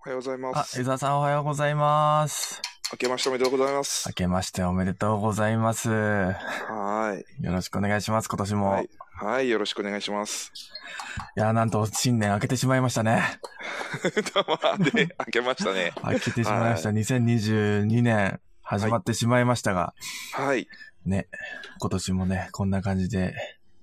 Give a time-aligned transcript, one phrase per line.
[0.00, 0.80] おはようございまあ、す。
[0.80, 2.62] 江沢さんおはようございます。
[2.92, 4.12] 明けましておめでとうございます明。
[4.14, 5.88] けましておめでとうございます。
[5.88, 8.54] よはろしくお願いします、今年い。
[8.54, 8.70] も。
[8.70, 8.88] はいい。
[9.12, 10.52] はい、よろしくお願いします。
[11.34, 13.22] や、なんと新年明けてしまいましたね。
[14.46, 15.92] まあ、で、 明けましたね。
[16.04, 16.90] 明けてしまいました。
[16.90, 19.94] 2022年始まってしまいましたが、
[20.34, 20.68] はい。
[21.04, 21.26] ね、
[21.80, 23.34] 今年もね、こんな感じで、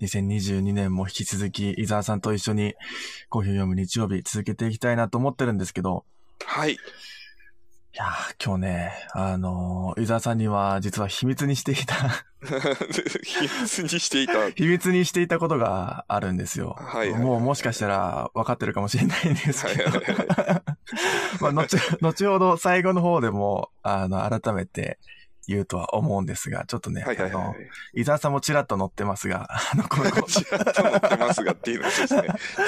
[0.05, 2.75] 2022年も引き続き、伊沢さんと一緒に
[3.29, 6.05] コーヒーを読む日曜日続けていきたいなと思ってるんですけど、
[6.45, 6.73] はい。
[6.73, 6.77] い
[7.97, 12.25] やー、今日ね、あのー伊沢さんには実は秘密にしていた、
[13.23, 14.49] 秘密にしていた。
[14.51, 16.75] 秘密にしていたことがあるんですよ。
[16.77, 20.63] はいはいはいもうもしかしたら分かってるかもしれないんですけど、はいはいは
[21.39, 24.99] まあ、後、後ほど最後の方でも、あの、改めて
[25.47, 27.55] 言うとは思うんですが、ちょっとね、はいはいはあの、
[27.93, 30.11] 伊沢さんもちらっと載ってますが、あの、この、い。
[30.23, 32.23] チラッと乗ってますがっていうのですね。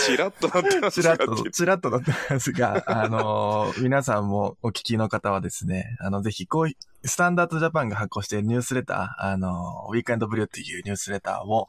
[0.05, 1.51] チラッと乗ってますちらってと、がっいう。
[1.51, 11.67] ちらっと載ってますが、あのー皆さんもお聞きの方はですね、あの、ぜひ、こういスタンダードジャパンが発行しているニュースレター、あのーウィークエンドブリューっていうニュースレターを、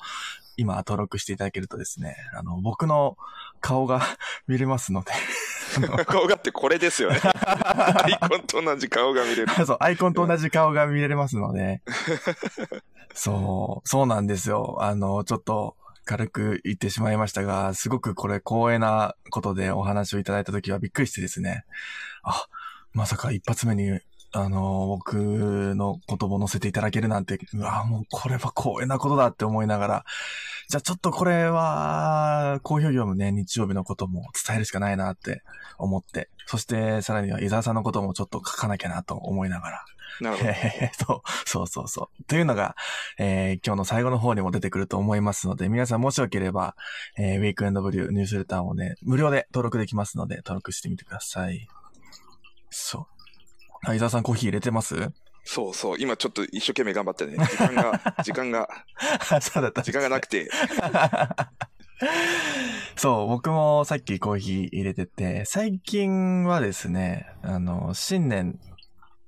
[0.56, 3.17] 今登録していただけるとですね、あの、僕の
[3.61, 4.03] 顔が
[4.47, 5.12] 見れますので、
[6.06, 7.20] 顔がってこれですよね。
[7.23, 9.48] アイコンと同じ顔が見れる。
[9.67, 11.83] そう、アイコンと同じ顔が見れますので、
[13.15, 14.78] そう、そうなんですよ。
[14.81, 21.67] あの、ちょっと、軽く言ってしまいましたが、すごくこれ光栄なことでお話をいただいたときはびっくりしてですね。
[22.22, 22.47] あ、
[22.95, 24.00] まさか一発目に、
[24.33, 25.15] あの、僕
[25.75, 30.05] の言葉を載せていただけるなんて、うわ、もうこれは光栄なことだって思いながら、
[30.69, 35.43] じゃあちょっとこれは、好評読むね、日曜日のことも伝えるしかないなって
[35.79, 39.84] 思って、そしてさらには伊沢さんのこともちょっと書かなきゃなと思いながら、
[40.21, 40.51] なるほど。
[40.51, 42.25] えーと、そうそうそう。
[42.25, 42.75] というのが、
[43.19, 46.75] えー今日の最後の方にも出てくると思いますので、皆さんもしよければ、
[47.17, 51.67] えーウィークエンドブリューニュースレターをね、無料で登録できますので、登録してみてください。
[52.71, 53.18] そう。
[53.84, 54.95] あ、伊沢さんコーヒー入れてます？
[55.45, 55.97] そうそう。
[55.98, 57.37] 今ちょっと一生懸命頑張ってね。
[57.48, 58.69] 時間が、時間が、
[59.41, 59.83] そうだった。
[59.83, 60.50] 時間がなくて。
[62.97, 68.59] そう、僕もさっきコーヒー入れてて、最近はですね、あの、新年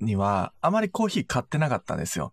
[0.00, 2.32] にはあまりコーヒー買ってなかったんですよ。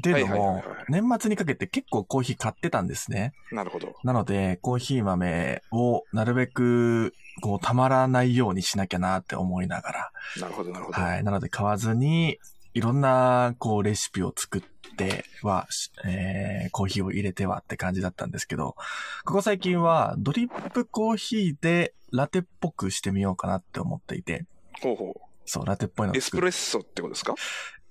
[0.00, 3.32] っていうのもはいはいはいはい、年末にかけて結構コーヒー買ってたんですね。
[3.52, 3.94] なるほど。
[4.04, 10.10] なので、コーヒー豆をなるべく、こう、たまらないようにしなきゃなって思いながら、
[10.40, 11.00] なるほど、なるほど。
[11.00, 11.24] はい。
[11.24, 12.38] なので買わずに、
[12.74, 14.62] いろんな、こう、レシピを作っ
[14.96, 18.74] ては、しえー、コーヒーを入れてはって感じだったんですけど、
[19.24, 24.46] ここ最近は、ドリップコーヒーでラテっぽくしてみようかなって思っていて、
[24.82, 26.16] ほうほそう、ラテっぽいのう。
[26.16, 27.34] エスプレッソってことですか？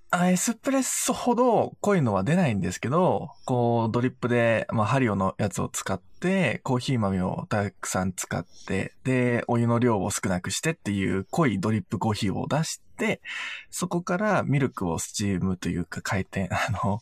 [0.10, 13.22] あ、エスプレッソほど濃いのは出ないんですけど、こう、ドリップで、まあ、ハリオのやつを使って、コーヒー豆をたくさん使って、で、お湯の量を少なくしてっていう濃いドリップコーヒーを出して、
[13.70, 17.02] そこからミルクをスチームというか回転、 あの、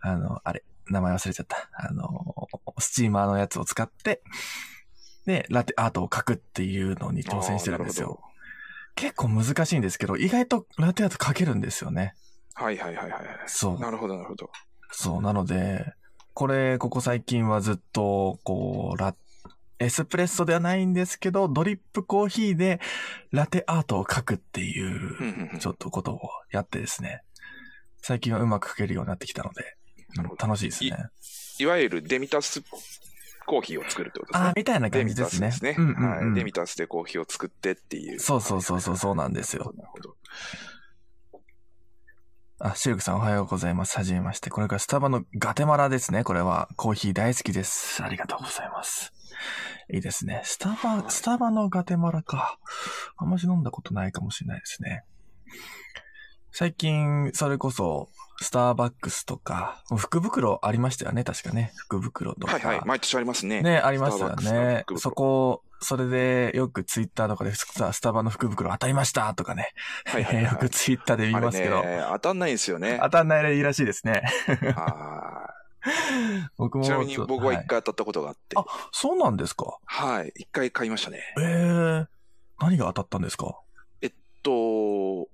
[0.00, 1.68] あの、あれ、名前忘れちゃった。
[1.72, 2.48] あの、
[2.78, 4.22] スチーマーのやつを使って、
[5.26, 8.20] で、ラテアートを書くっていうのに挑戦してるんですよ。
[8.94, 12.14] 結構難しいんですけど、意外とラテアート書けるんですよね。
[12.54, 13.26] はいはいはいはいはい。
[13.46, 13.78] そう。
[13.78, 14.50] なるほど、なるほど。
[14.90, 15.92] そう、なので、
[16.32, 19.14] これ、ここ最近はずっと、こう、ラ、
[19.80, 22.80] エスプレッソではないんですけど、ドリップコーヒーで
[23.32, 26.20] ラテアートを書くっていうちょっとことを
[26.52, 27.22] やってですね、
[28.00, 29.76] 最近はうまく書けるようになってきたので、
[30.38, 30.96] 楽しいですね。
[31.58, 32.62] いわゆるデミタス
[33.46, 34.52] コーヒーを作るってことですねああ、。
[34.56, 35.52] みたいな感じですね。
[36.34, 38.20] デミタスでコーヒーを作ってっていう。
[38.20, 39.72] そうそうそうそう、そうなんですよ。
[39.76, 40.16] なるほど。
[42.60, 43.96] あ、シルクさんおはようございます。
[43.96, 44.48] はじめまして。
[44.48, 46.22] これからスタバのガテマラですね。
[46.22, 48.00] これはコーヒー大好きです。
[48.02, 49.12] ありがとうございます。
[49.92, 50.40] いいですね。
[50.44, 52.58] スタバ、スタバのガテマラか。
[53.16, 55.04] あんまし飲んだことないかもしれないですね。
[56.52, 58.08] 最近、それこそ、
[58.40, 61.24] スターバックスとか、福袋ありましたよね。
[61.24, 61.72] 確かね。
[61.74, 62.52] 福袋とか。
[62.52, 62.80] はいはい。
[62.86, 63.62] 毎年ありますね。
[63.62, 69.70] ね、ありましたよねそこ、それでよくツイッターとかでスタスタバの福袋当たりましたとかね。
[70.06, 71.82] はいはいはい よくツイッターで見ますけど。
[71.82, 72.98] ね、当たんないんですよね。
[73.02, 74.22] 当たんないらしいですね。
[74.74, 75.54] は
[76.56, 76.84] 僕も。
[76.84, 78.56] いちなみに僕は一い回当たったことがあって。
[78.56, 79.78] あそうなんですか？
[79.84, 80.32] はい。
[80.36, 81.18] 一回買いましたね。
[81.38, 82.06] ええー、
[82.60, 83.60] 何が当たったんですか？
[84.42, 85.28] と、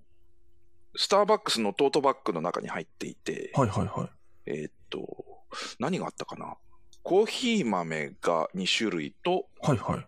[0.97, 4.11] スターバックスのトートバッグの中に入っていて、はいはいはい。
[4.47, 5.45] えーっと、
[5.81, 6.57] 何があったかな？
[7.03, 10.07] コーヒー豆が2種類と、はいはい。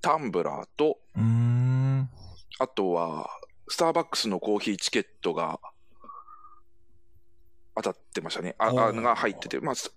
[0.00, 2.10] タンブラーと、うーん。
[2.58, 3.28] あとは、
[3.68, 5.58] スターバックスのコーヒーチケットが
[7.74, 8.54] 当たってましたね。
[8.58, 9.92] あ、あが入ってて、まあ、す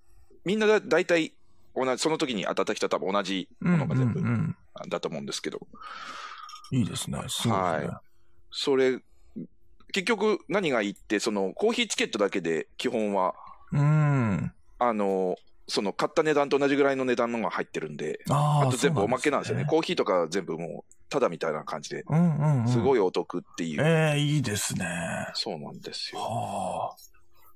[0.45, 1.33] みんなだ大体
[1.75, 4.21] 同じ、その時に当たった人は多分同じものが全部
[4.89, 5.59] だと思うんですけど、
[6.71, 7.19] うん、いいですね。
[7.27, 7.97] すごいですね。
[8.51, 8.99] それ、
[9.91, 13.35] 結局何がいいって、そのコーヒーチケットだけで基本は、
[13.71, 14.51] うん。
[14.79, 15.35] あの、
[15.69, 18.67] その買った値段と同じぐらいの値段のが入ってるんで、ああ。
[18.67, 19.63] あと全部おまけなんですよね。
[19.63, 22.65] そうコーヒーとか全部もう、ただみたいな感じで、うんうんうん。
[22.67, 22.71] い。
[22.71, 23.81] すごいお得っていう。
[23.81, 24.87] ええいいですね。
[25.33, 26.19] そうなんですよ。
[26.19, 26.95] は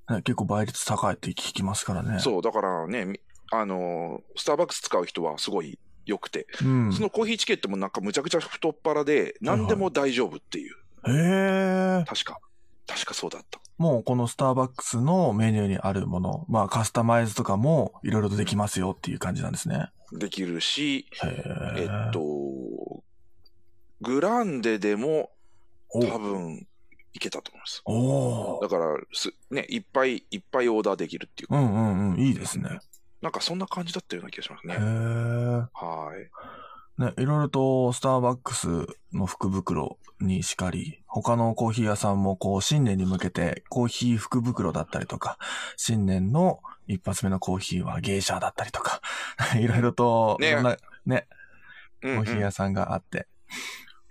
[0.08, 0.16] あ。
[0.16, 2.20] ね、結構倍率高いって聞きますからね。
[2.20, 3.20] そう、だからね、み
[3.52, 6.68] あの、スターバックス使う人はすごい良くて、う。
[6.68, 6.94] うん。
[6.94, 10.76] そのコーヒーチケットもなんかむちゃくちゃ太っ腹で、何でも大丈夫っていう。
[11.08, 12.04] へえ。
[12.08, 12.40] 確か。
[12.88, 13.60] 確かそうだった。
[13.78, 19.90] もうこのスターバックスのメニューにあるもの、まあカスタマイズとかもいろいろとできますよっていう感じなんですね。
[20.12, 21.28] できるし、へ
[21.78, 21.82] え。
[21.82, 23.04] えっと、
[24.02, 25.32] グランデでも
[25.90, 26.68] お多分
[27.14, 27.82] いけたと思います。
[27.86, 32.80] おーだからす、ね、いっぱいいっぱいオーダーできるっていうか、うんうんうん、いいですね。
[33.22, 34.74] なんかそんな感じだったような気がしますね。
[34.74, 34.82] へえ。
[34.82, 36.30] はい。
[36.98, 38.68] ね、いろいろとスターバックス
[39.14, 45.38] の福袋にしかり、他のコーヒー屋さんもこう新年に向けてコーヒー福袋だったりとか、
[45.76, 49.02] 新年の一発目のコーヒーはゲーシャーだったりとか、
[49.60, 50.56] いろいろと、ね
[51.06, 51.28] ね、
[52.04, 53.28] うん、うんコーヒー屋さんがあって。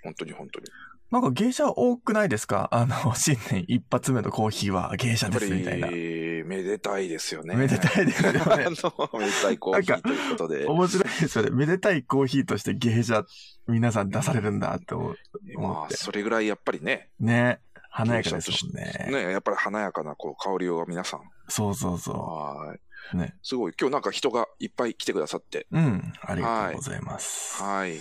[0.03, 0.67] 本当に本当に。
[1.13, 2.69] なんかゲーシャー多くないですか？
[2.75, 5.89] あの、新年一発目のコーヒーはゲーシャーやっぱですみたいな。
[5.89, 7.55] り、めでたいですよね。
[7.55, 10.65] めでたいですよね あのめでたいコーヒーということで。
[10.67, 11.51] 面白いですよね。
[11.51, 13.27] めでたいコーヒーとしてゲーシャー
[13.69, 15.17] 皆さん出されるんだって思う。
[15.57, 15.97] 思まあ、って。
[15.97, 17.61] それぐらいやっぱりね、ね。
[17.91, 19.07] 華やかですもんね。
[19.11, 22.81] ね、やっぱり華やかなこう香りを皆さん、そうそうそはい。
[23.15, 23.17] う。
[23.19, 23.35] ね。
[23.43, 26.13] すごい、今日なんか人がいっぱい来てくださって、うん。
[26.23, 27.63] ありがとうございます。
[27.63, 28.01] はい。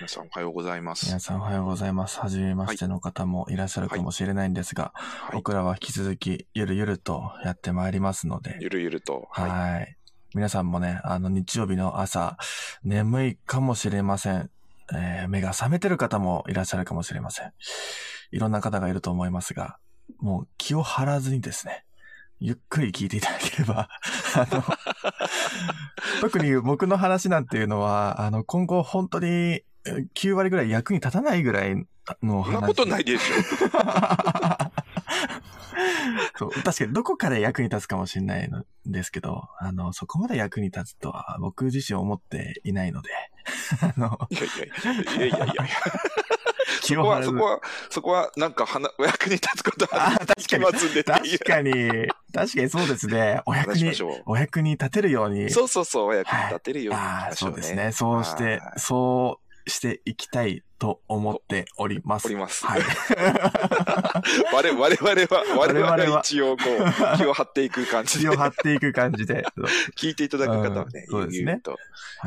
[0.00, 1.06] 皆さんおはようございます。
[1.06, 2.18] 皆さんおはようございます。
[2.20, 5.36] はじめましての方もいらっしゃるかもしれないんですが、はい。
[5.36, 9.28] 僕らは引き続きゆるゆるとやってまいりますので、ゆるゆると。
[9.30, 9.50] はい。
[9.50, 9.96] はい。
[10.34, 12.36] 皆さんもね、あの日曜日の朝、
[12.82, 14.50] 眠いかもしれません。
[14.92, 17.52] えー目が覚めてる方もいらっしゃるかもしれません。
[18.32, 19.78] いろんな方がいると思いますが、
[20.18, 21.84] もう気を張らずにですね、
[22.40, 23.88] ゆっくり聞いていただければ、
[24.34, 24.62] あの、
[26.20, 31.76] 特に僕の話なんていうのは、あの、今後本当にえー9割ぐらい役に立たないぐらい
[32.22, 32.52] の話。
[32.52, 33.22] そんなことないでし
[36.36, 43.10] そう確かにどこから役に立つかもしれないんですけど、あの、そこまで役に立つとは僕自身思っていないので、
[43.80, 44.28] あの、ょ。
[44.30, 44.68] いやいやい
[45.20, 45.64] やいやいやいや。
[46.84, 47.60] 気そこは、そこは、
[47.90, 53.40] そこは、なんか、はな、お役に立つことはあ確かに確かに、確かにそうですね。
[53.46, 53.92] お役に。
[54.26, 55.50] お役に立てるように。
[55.50, 57.54] そうそうそう、お役に立てるようにしああ、ましょうね。
[57.54, 57.92] そうですね。
[57.92, 62.26] そうしては、いそうしていきたいと思っております。
[62.26, 62.66] おります。
[62.66, 62.82] はい。
[64.52, 69.44] 我々は、我々はは一応こう、気を張っていく感じで気を、張っていく感じで。
[69.96, 71.76] 聞いていただく方はねうん、そうですねゆるゆると、は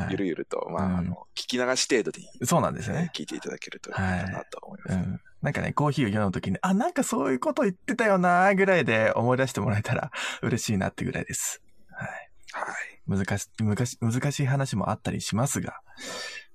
[0.04, 3.10] いゆるゆると、まあ、うんあの、聞き流し程度に、そうなんですねね。
[3.14, 4.94] 聞いていただけるといいかなと思います。
[4.94, 5.20] うん。
[5.42, 10.10] なんかね、コーヒーを読むときに、あ、なんかそういうこと言ってたよなぐらいで思い出してもらえたら
[10.42, 11.62] 嬉しいなってぐらいです。
[11.92, 12.08] はい。
[12.52, 12.76] はい。
[13.06, 15.80] 難し、難し、難しい話もあったりしますが。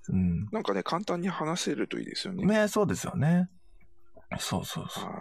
[0.10, 0.48] うん。
[0.52, 2.46] なんかね、簡単に話せるといいですよね。
[2.46, 3.50] ね、そうですよね。
[4.40, 5.06] そうそうそう。
[5.06, 5.14] はい。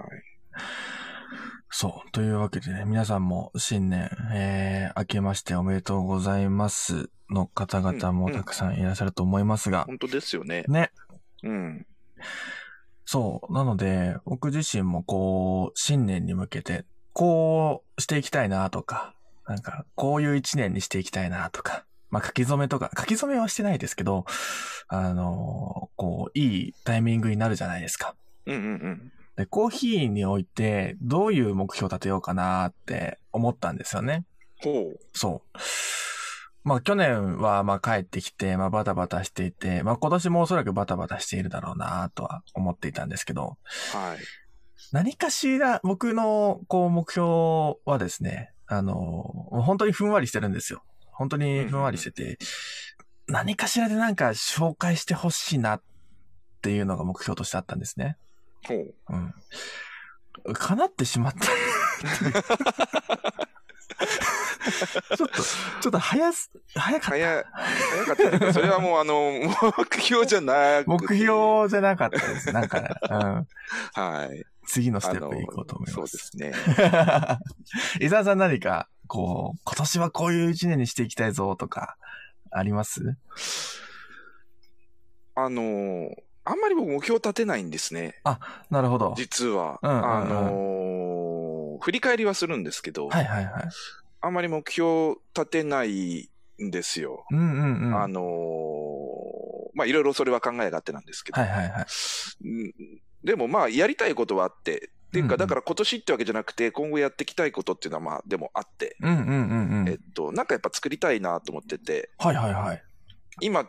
[1.70, 2.10] そう。
[2.12, 10.64] というわけでね、皆さんも新年、えー、明けましておめでとうございますの方々もたくさんいらっしゃると思いますが、本当ですよね。
[10.68, 10.90] ね。
[11.42, 11.86] うん。
[13.04, 13.52] そう。
[13.52, 19.14] なので、僕自身もこう、新年に向けて、こうしていきたいなとか、
[19.46, 24.26] なんか、こういう一年にしていきたいなとか、まあ書き初めとか、書き初めはしてないですけど、
[24.86, 28.14] あのこう、いいタイミングになるじゃないですか。
[28.46, 29.12] うんうんうん。
[29.36, 34.26] で、コーヒーにおいて、どういう目標を立てようかなって思ったんですよね。
[34.62, 35.00] ほう。
[35.14, 35.58] そう。
[36.64, 43.56] まあ去年はまあ帰ってきて、まあバタバタしていて、まあ今年もおそらくバタバタしているだろうなとは思っていたんですけど、
[43.94, 44.18] はい。
[44.92, 48.94] 何かしら僕のこう目標はですね、あの、
[49.50, 50.82] 本当にふんわりしてるんですよ。
[51.12, 52.38] 本当にふんわりしてて、
[53.28, 55.82] 何かしらでなんか紹介してほしいなっ
[56.60, 58.16] ていうのが目標としてあったんですね。
[58.66, 58.94] ほう。
[59.08, 59.34] うん。
[60.54, 61.46] 叶ってしまった。
[65.16, 67.10] ちょっと、ちょっと早す、早かった。
[67.10, 68.52] 早、早かったね。
[68.52, 69.32] それはもうあの、
[69.76, 72.52] 目標じゃなくて目標じゃなかったです。
[72.52, 73.46] なんかね、うん。
[74.02, 74.44] はい。
[74.66, 75.94] 次のステップに行こうと思います。
[75.94, 76.52] そうですね。
[78.00, 81.98] 伊沢さん何か、こう、今年はこういう一年にしていきたいぞとか、
[82.50, 83.14] あります？
[85.34, 86.08] あの、
[86.44, 88.22] あんまり僕目標立てないんですね。
[88.70, 89.12] なるほど。
[89.14, 89.78] 実は。
[89.82, 93.64] うんうんうんあの、振り返りはするんですけど、はいはいはい。
[94.22, 96.30] あんまり目標立てない
[96.62, 97.26] んですよ。
[97.30, 98.02] うんうんうん。
[98.02, 98.22] あの、
[99.74, 101.86] まあいろいろそれは考えがあってなんですけど、はいはいはい。
[102.46, 102.72] うん
[103.24, 109.88] でもまあやりたいことはあって、っていうか、だから今年ってわけじゃなくて、今後やっていきたいことっていうのはまあでもあって、うんうんうんうん。
[109.90, 112.82] えっと、なんかやっぱ作りたいなと思ってて、はいはいはい。
[113.42, 113.68] 今、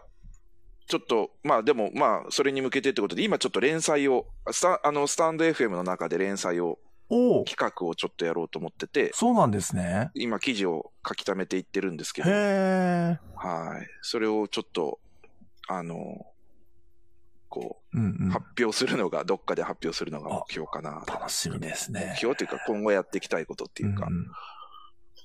[0.88, 10.12] ちょっと、まあでもまあそれに向けてってことで、今ちょっと連載を、スタあのスタンド FM の中で連載を、企画をちょっとやろうと思ってて、そうなんですね。
[10.14, 13.20] 今記事を書き溜めていってるんですけど、へえ。
[13.36, 13.88] はい。
[14.02, 15.00] それをちょっと、
[15.68, 16.26] あの、
[17.54, 18.30] こうんうう、ん。
[18.32, 21.04] 発表するのが、どっかで発表するのが目標かな。
[21.08, 22.16] 楽しみですね目。
[22.18, 24.08] 標というか、今後やっていきたいことっていうか。
[24.10, 24.26] んん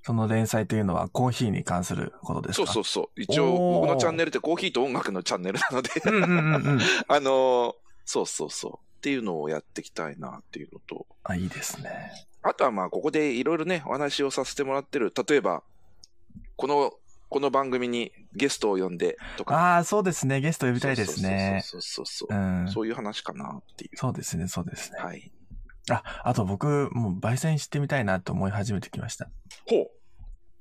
[0.02, 2.66] その連載というのはコーヒーに関することですか？
[2.66, 3.20] そうそうそう。
[3.20, 6.80] 一応、僕のチャンネルってコーヒーと音楽のチャンネルなので、うんうんうんうん。
[7.08, 8.72] あの、そうそうそう。
[8.98, 12.12] っていうのをやっていきたいなっていうのと、あ、いいですね。
[12.42, 15.12] あとはまあ、ここでいろいろね、お話をさせてもらってる。
[15.28, 15.62] 例えば、
[16.56, 16.92] この、
[17.28, 19.54] この番組にゲストを呼んでとか。
[19.54, 20.40] ああ、そうですね。
[20.40, 21.60] ゲスト呼びたいですね。
[21.62, 22.62] そうそうそうそうう。
[22.64, 22.68] ん。
[22.68, 23.96] そういう話かなっていう。
[23.96, 24.98] そうですね、そうですね。
[24.98, 25.30] はい。
[25.90, 29.28] あ、あと僕、もう焙煎してみたいなと思い始めてきました。
[29.66, 29.90] ほう。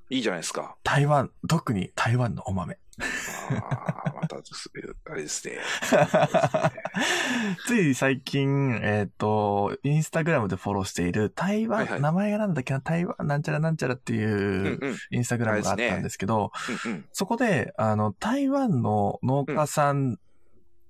[0.10, 0.78] いいじゃないですか。
[0.84, 2.78] 台湾、特に台湾のお豆。
[3.00, 5.58] ああ、また、あれですね。
[7.68, 14.98] つい最近、えっ、と、インスタグラムでフォローしている台湾、はいはい名前がなんだっけな、台湾なんちゃらなんちゃらってうんいううん。
[15.12, 16.52] インスタグラムがあったんですけど、
[16.86, 17.06] うんうん。
[17.12, 20.18] そこで、あの、台湾の農家さん、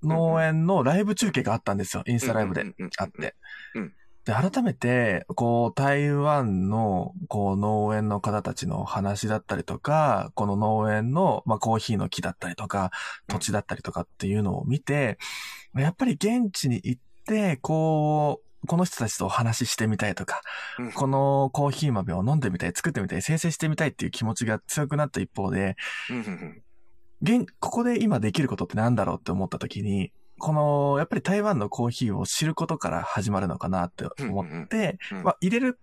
[0.04, 3.36] 農園のライブ中継があったんですよ、インスタライブでうんうんうんあって。
[3.74, 3.94] うん
[4.28, 12.92] で、改めて、こう、台湾の、こう、農園の方たちの話だったりとか、この農園の、まあ、コーヒーの木だったりとか、
[13.28, 15.18] 土地だったりとかっていうのを見て、
[15.78, 20.42] やっぱり現地に行って、こう、この人たちとお話ししてみたいとか、
[20.78, 20.92] うん。
[20.92, 25.78] このコーヒー豆を飲んでみたい、作ってみたい、生成してみたいっていう気持ちが強くなった一方で、
[26.10, 35.80] うんここで今できることってなんだろうって思った時に、この、やっぱり台湾のコーヒーを知ることから始まるのかなって思って、うんうんまあ入れる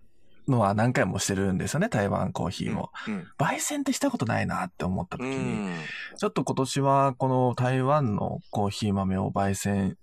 [0.47, 2.91] のは何回もしてるんですよね、台湾コーヒーも。
[3.07, 5.75] うん焙煎ってしたことないなって思った時うに、ん。
[6.17, 9.97] ちょっと今年はこの台湾のコーヒー豆を焙煎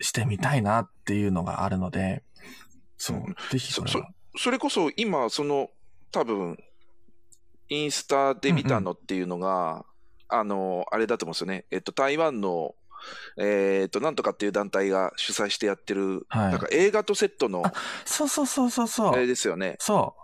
[0.00, 2.22] してみたいなっていうのがあるので、
[2.98, 4.10] そううん、ぜひそれは。
[4.36, 5.70] それこそ今、その、
[6.12, 6.58] 多分、
[7.68, 9.84] インスタで見たのっていうのが、
[10.28, 11.64] あの、あれだと思うんですよね。
[11.70, 12.74] えっと、台湾の、
[13.38, 17.72] えっと、なんとかっていう団体が主催してやってる、はいなんか映画とセットの、あ
[18.04, 19.26] そうそうそうそうそあれう。
[19.26, 19.76] ですよね。
[19.78, 20.22] そう。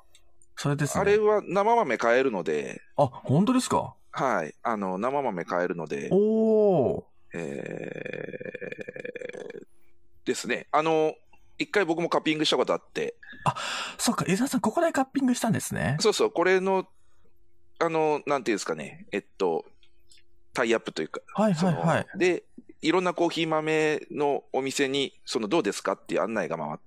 [0.56, 1.00] それですね。
[1.00, 3.94] あれは生豆買えるので、あ、本当ですか？
[4.12, 4.54] はい。
[4.62, 7.04] あの、生豆買えるので、おー。
[7.34, 10.66] えー、ですね。
[10.70, 11.14] あの、
[11.58, 13.14] 一回僕もカッピングしたことあって、
[13.98, 15.96] そっか、伊沢さん、ここでカッピングしたんですね。
[16.00, 16.86] そうそう、これの、
[17.78, 19.64] あの、なんていうんですかね、えっと、
[20.52, 22.06] タイアップというか、はいはいはい。
[22.18, 22.44] で、
[22.82, 26.82] いろんなコーヒー豆のお店に、そのどうですかっていう案内が回って、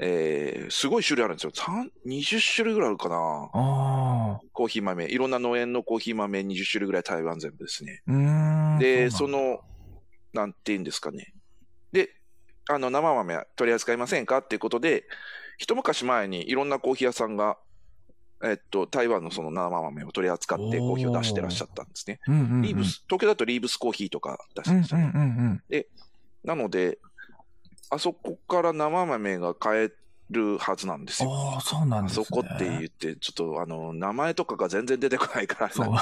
[0.00, 1.52] てすごい種類あるんですよ。
[1.54, 3.16] 三20種類ぐらいあるかな。
[4.52, 5.04] コーヒー豆。
[5.04, 8.02] いろんな農園のコーヒー豆20種類ぐらい台湾全部ですね。
[8.78, 9.60] で、その、
[10.32, 11.34] なんていうんですかね。
[11.92, 12.10] で、
[12.68, 15.04] あの、生豆は取り扱いませんかっていうことで、
[15.58, 17.58] 一昔前にいろんなコーヒー屋さんが、
[18.42, 22.20] えっと、台湾のその生豆を取り扱ってコーヒーを出してらっしゃったんですね。
[22.26, 22.62] うんうんうん。
[22.62, 25.12] リーブス、東京だとリーブスコーヒーとか出してましたね。
[25.14, 25.62] うんうん。
[26.44, 26.98] なので、
[27.90, 29.90] あそこから生豆が買え
[30.30, 31.32] るはずなんですよ。
[31.32, 32.24] ああ、そうなんあですね。
[32.24, 35.96] そこって言って、ちょっとあの、名前とかが全然出てこないから、そう。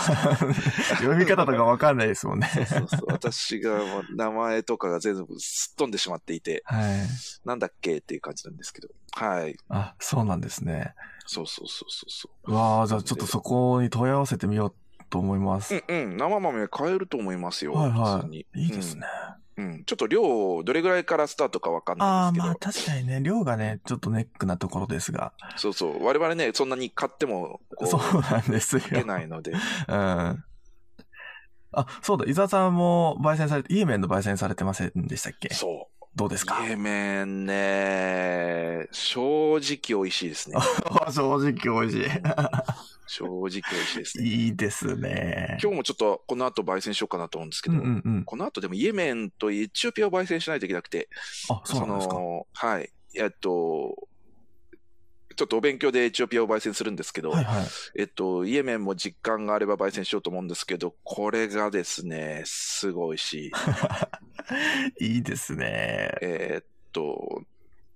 [0.96, 2.48] 読み方とかわかんないですもんね。
[2.54, 3.80] そうそうそう私が
[4.14, 7.06] 名前とかが全部すっ飛んでしまっていて、はい。
[7.44, 8.88] なんだっけっていう感じなんですけど。
[9.12, 9.56] はい。
[9.70, 10.94] あ、そうなんですね。
[11.30, 14.74] そうそうそうそうそうわあ、じゃあちょっとそこに問い合わせてみよう
[15.10, 15.74] と思います。
[15.74, 15.84] う。
[15.86, 16.16] うんうん。
[16.16, 17.74] 生豆買えると思いますよ。
[17.74, 18.46] はいはい。
[18.54, 19.02] いいですね。
[19.58, 19.64] うん。
[19.64, 19.84] うん。
[19.84, 25.34] ちょっと量、どれぐらいからスタートかわかんああ、ないんでまあ確かにね、量がね、ちょっとネックなところですが。
[25.56, 26.04] すけど、そうそう。
[26.04, 28.82] 我々ね、そんなに買っても、そうなんですよ。
[28.86, 29.52] いけないので。
[29.88, 30.44] うん。
[31.72, 35.52] あ、そうだ、伊沢さんも焙煎されて、イエメンの焙煎されてませんでしたっけ？
[35.52, 35.97] そう。
[36.16, 36.66] どうですか？
[36.66, 40.56] イエメンね、正直美味しいですね。
[41.12, 42.10] 正直美味しい。
[43.06, 44.24] 正直美味しいですね。
[44.24, 45.58] いいですね。
[45.62, 48.24] 今日もちょっとこの後焙煎しようかなと思うんですけうど、んうんうん。
[48.24, 51.08] この後でもイエメンとエチオピアを焙煎しないといけなくて、
[51.50, 52.14] あ、そうなんですか。
[52.14, 52.90] の、はい。
[53.14, 54.08] えっと、
[55.38, 57.66] ちょっとお勉強でエチオピアを焙煎するんですけど、はいはい。
[57.96, 63.52] えっと、イエメンも実感があれば焙煎しようと思うんですけど、これがですね、すごいし
[64.98, 64.98] い。
[64.98, 66.10] いいですね。
[66.22, 67.42] えーっと、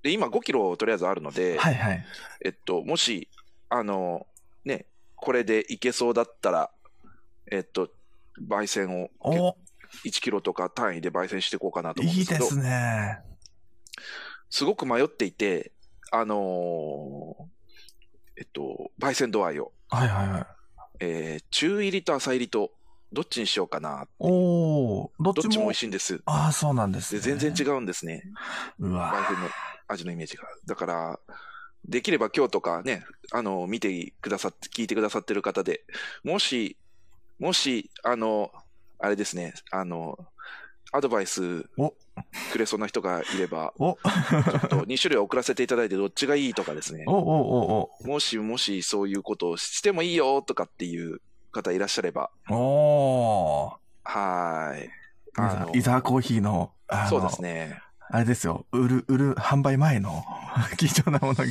[0.04, 2.04] で、今5キロとりあえずあるので、はいはい。
[2.44, 3.28] えっと、もし、
[3.70, 4.24] あの、
[4.64, 6.70] ね、これでいけそうだったら、
[7.50, 7.90] えっと、
[8.48, 9.56] 焙煎をお
[10.04, 13.18] 1キロとか単位で焙煎していこうかなと思うんですけど、いいですね。
[14.48, 15.72] すごく迷っていて、
[16.14, 17.44] あのー
[18.36, 20.46] えっと、焙煎度合いを、はいはいはい。
[21.00, 22.70] えー中入りと浅入りと、
[23.12, 24.06] どっちにしようかな。
[24.18, 25.42] おー、どっちも。
[25.42, 26.20] どっちも美味しいんです。
[26.26, 27.38] ああ、そうなんですでね。
[27.38, 28.24] 全然違うんですね。
[28.78, 29.48] うわ焙煎の
[29.88, 30.44] 味のイメージが。
[30.66, 31.18] だから、
[31.84, 35.84] できれば今日とかね、あの、見てくださって、聞いてくださってる方で、
[36.24, 36.78] もし、
[37.38, 38.50] もし、あの、
[38.98, 40.18] あれですね、あの、
[40.92, 41.94] アドバイスお
[42.52, 51.20] くれそうな人がいれば、お、ちょっと2種類送らせていただいてどっちがいいとかですねお、、お、お、もしもしそういうことをしてもいいよとかっていう
[51.50, 53.72] 方いらっしゃれば、お。
[54.04, 54.84] はーい。
[54.84, 54.90] 伊
[55.36, 56.72] あ沢の伊沢コーヒーの、
[57.08, 57.80] そうですね。
[58.10, 58.66] あれですよ。
[58.72, 60.22] 売る、売る、販売前の
[60.76, 61.46] 貴重なものが。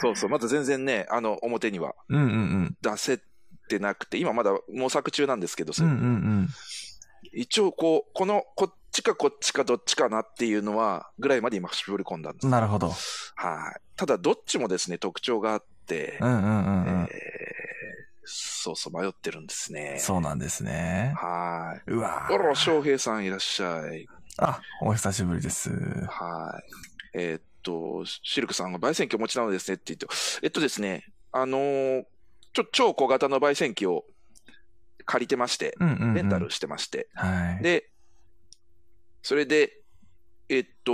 [0.00, 0.30] そうそう。
[0.30, 2.76] まだ全然ね、あの、表にはうんうんうん。
[2.80, 3.20] 出せ
[3.68, 5.96] てなくて、今まだ模索中なんですけど、うんうんう
[6.42, 6.48] ん。
[7.32, 12.46] 一応こう、この、こっちかこっちかどっちかなっていうのは、ぐらいまで今絞り込んだんです。
[12.46, 12.92] なるほど。
[13.36, 13.80] はい。
[13.96, 17.02] ただ、どっちもですね、特徴があって、うんうんうんうん。
[17.04, 17.40] えー
[18.32, 19.96] そうそう、迷ってるんですね。
[19.98, 21.14] そうなんですね。
[21.16, 21.90] はい。
[21.90, 24.06] うわあら、翔平さんいらっしゃい。
[24.38, 25.70] あ、お久しぶりです。
[25.70, 26.60] は
[27.14, 27.18] い。
[27.18, 30.06] えーっと、シルクさんが焙煎機お持ちなのですねって言って、
[30.42, 32.04] えっとですね、あのー
[32.52, 34.04] ちょ、超小型の焙煎機を
[35.10, 35.76] 借りてまして。
[35.80, 37.62] レンタルしてまして、はい。
[37.64, 37.90] で、
[39.22, 39.82] それで、
[40.48, 40.92] えっと、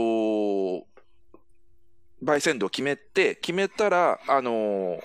[2.24, 5.02] 焙煎度を決めて、決めたら、あのー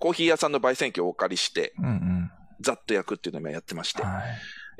[0.00, 2.30] コーヒー屋さんの焙煎機をお借りして、うんうん。
[2.60, 4.22] ざっと焼くっていうのを今やってまして、はい。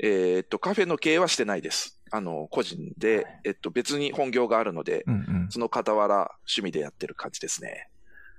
[0.01, 2.01] えっと、カフェの経営はしてないです。
[2.09, 5.47] あの、個人で、えっと、別に本業があるので、うんうん。
[5.49, 7.89] その傍ら趣味でやってる感じですね。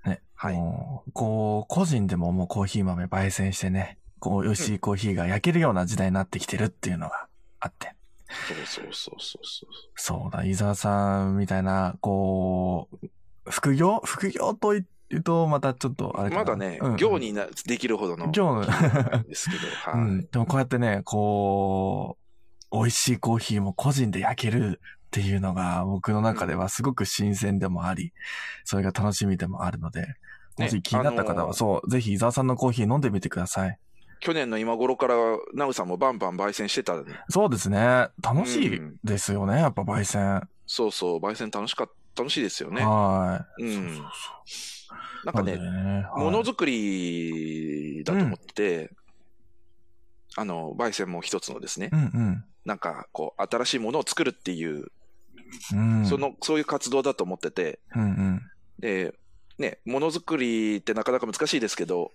[0.07, 0.23] ね。
[0.35, 0.57] はい
[1.13, 7.27] こう、個人でももうコーヒー豆焙煎してね、こう、美味しいコーヒーが焼けるような時代になってきてるっていうのが
[7.59, 7.95] あって。
[8.49, 9.71] そうそうそうそうそう。
[9.97, 13.09] そうだ、伊沢さんみたいな、こう、
[13.51, 14.01] 副業？
[14.05, 20.11] 副業と言うと、またちょっとあれまだね、うんうん業になできるほどの業なんですけど、う はい。
[20.11, 20.27] ん。
[20.31, 22.17] でもこうやってね、こ
[22.71, 28.13] う、美味しいコーヒーも個人で焼けるっていうのが僕の中ではすごく新鮮でもあり、
[28.65, 30.07] それが楽しみでもあるので、
[30.57, 33.79] もし気になった方は、あのーそう、ぜひ伊沢さんのコーヒー飲んでみてください。
[34.21, 35.15] 去年の今頃から、
[35.55, 36.95] ナウさんもバンバン焙煎してた、
[37.29, 38.09] そうですね。
[38.23, 40.49] 楽しいですよね、やっぱ焙煎。
[40.67, 42.85] そうそう、焙煎楽しかった、楽しいですよね。
[42.85, 43.63] はい。
[43.63, 44.71] うんそうそう
[45.25, 45.65] なんかね、そう。
[45.65, 48.91] ね、ものはいづくりだと思って、
[50.37, 54.87] あの、焙煎も一つのですね、うんなんかこう、新しいものを作るっていう、
[55.73, 55.99] うん。
[55.99, 56.07] うん。
[56.07, 58.43] そ、の、そういう活動だと思ってて、うんうん。
[58.79, 59.15] で、
[59.61, 62.13] ね、ものづくりってなかなか難しいですけど、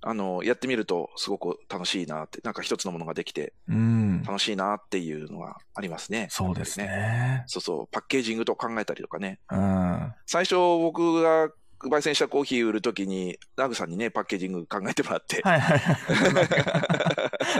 [0.00, 4.22] あの、やってみるとすごく楽しいなって、なんか一つのものができてうん。
[4.24, 6.26] 楽しいなっていうのがありますね。
[6.30, 7.00] そうですやっぱり。
[7.00, 7.44] ね。
[7.46, 9.38] そうそう、パッケージングと考えたりとかね。
[9.50, 9.58] うん。
[9.58, 15.80] は最初僕が焙煎したコーヒー売るときに、ナグさんにね、パッケージング考えてもらってい、はいはい。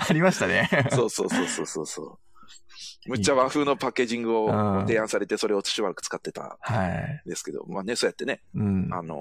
[0.09, 0.69] ありましたね。
[0.91, 2.32] そ うそうそうそうそうそう。
[3.07, 7.23] むっちゃ和風のパッケージングをうん提案されて、それをしばらく使ってたんはい。
[7.27, 8.89] ですけど、まあね、そうやってね、うん。
[8.93, 9.17] あの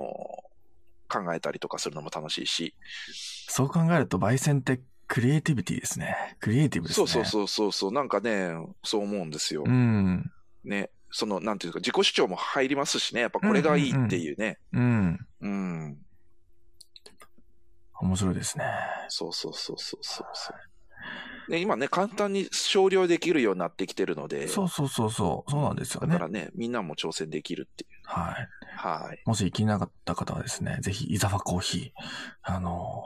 [1.10, 2.76] 考えたりとかするのも楽しいし、
[3.48, 6.38] そう考えると、焙煎ってクリエイティビティですね。
[6.40, 7.08] クリエイティブですね。
[7.08, 8.52] そうそうそうそうそう、なんかね、
[8.84, 9.64] そう思うんですよ。
[9.66, 10.32] うん。
[10.64, 14.58] ね、その、なんていうか、自己主張も入りますしね、やっぱこれがいいっていうね。
[14.72, 15.20] うん。
[15.42, 15.98] うん。
[18.00, 18.64] 面白いですね。
[19.10, 20.58] そうそうそうそうそうそう。
[21.52, 25.52] で今ね、簡単に少量できるようになってきてるので、そうそうそうそう。
[25.52, 26.20] そうなんですよねだか。
[26.28, 27.90] らね、みんなも挑戦できるっていう。
[28.06, 28.48] はい。
[28.78, 29.22] はい。
[29.26, 31.92] もし気になかった方はですね、ぜひ、伊沢コーヒー。
[32.44, 33.04] あの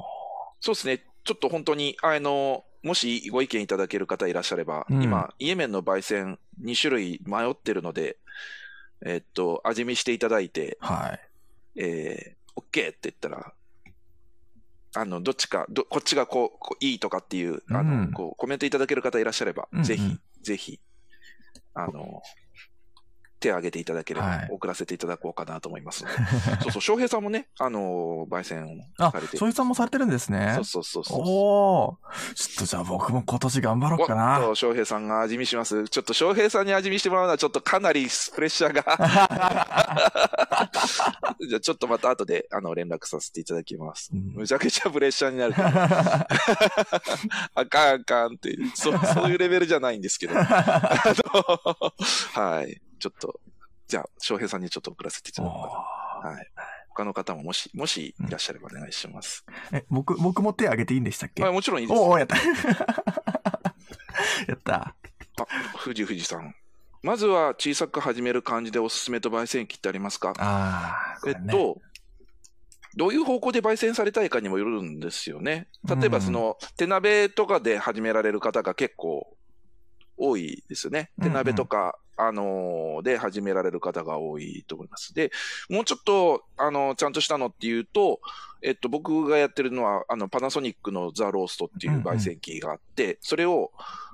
[0.60, 1.04] そうですね。
[1.24, 8.18] ちょっと本当に、あの、もしご意見いただける方いらっしゃれば、うん今、イエメンの焙煎2種類迷ってるので、
[9.04, 11.82] えっと、味見していただいて、ーはい。
[11.82, 13.54] えー、OK って言ったら、
[14.96, 18.12] あの、どっちか、どこっちがこう、こういいとかっていう、あの、うん。
[18.14, 19.86] こう、コメントいただける方いらっしゃれば、うんうん。
[19.86, 20.80] ぜひ、ぜひ、
[21.74, 22.22] あの、
[23.46, 26.16] 手を挙げていただければ、はい送らせていただこうかなと思いますので。
[26.64, 30.54] そうそう、翔平さんもね、あの、焙煎あされ、てそういうさんもされてるんですね。
[30.56, 31.20] そうそうそうそう。
[31.20, 31.98] おお
[32.36, 34.40] ちょっとじゃあ僕も今年頑張ろうかな。
[34.40, 35.88] と、翔平さんが味見します。
[35.90, 38.84] ちょっと翔平さんに味見してもらうのはちょっとかなりプレッシャーが。
[41.48, 44.10] じゃあちょっとまた後であの連絡させていただきます。
[44.14, 46.28] うんむちゃくちゃプレッシャーになるから。
[47.56, 50.34] あかんあかんってそ、そういうレベルじゃないんですけど。
[50.38, 51.04] あ
[52.36, 52.82] のはい。
[53.00, 53.40] ちょっと、
[53.88, 55.68] じゃあ、翔平さんにちょっと送らせていただこうか
[56.24, 56.36] おーな。
[56.38, 56.48] はい。
[56.90, 59.46] 他の方ももし、もしいらっしゃればお願いします。
[59.72, 61.42] え、僕、僕も手挙げていいんでしたっけ？
[61.42, 62.00] まあもちろんいいです。
[62.00, 62.38] おおやった。
[64.48, 64.76] やった。
[64.76, 64.96] あ、
[65.84, 66.56] 富士富士さん。
[67.04, 70.34] まずは小さく始める感じでおすすめと焙煎機ってありますか？
[70.38, 71.80] ああ、こえっと、
[72.96, 75.68] どういう方向で焙煎されたいかにもよるんですよね。
[75.84, 79.36] 例えば、うんその、手鍋とかで始められる方が結構
[80.18, 81.12] 多いですよね。
[81.20, 85.14] うんうん手鍋とか、あのーで始められる方が多いと思います。
[85.14, 85.32] で、
[85.70, 88.20] もうちょっと、あのーちゃんとしたのっていうと、
[88.62, 93.72] えっと、僕がやってるのは、あの、パナソニックのザ・ローストっていう焙煎機があって、それを、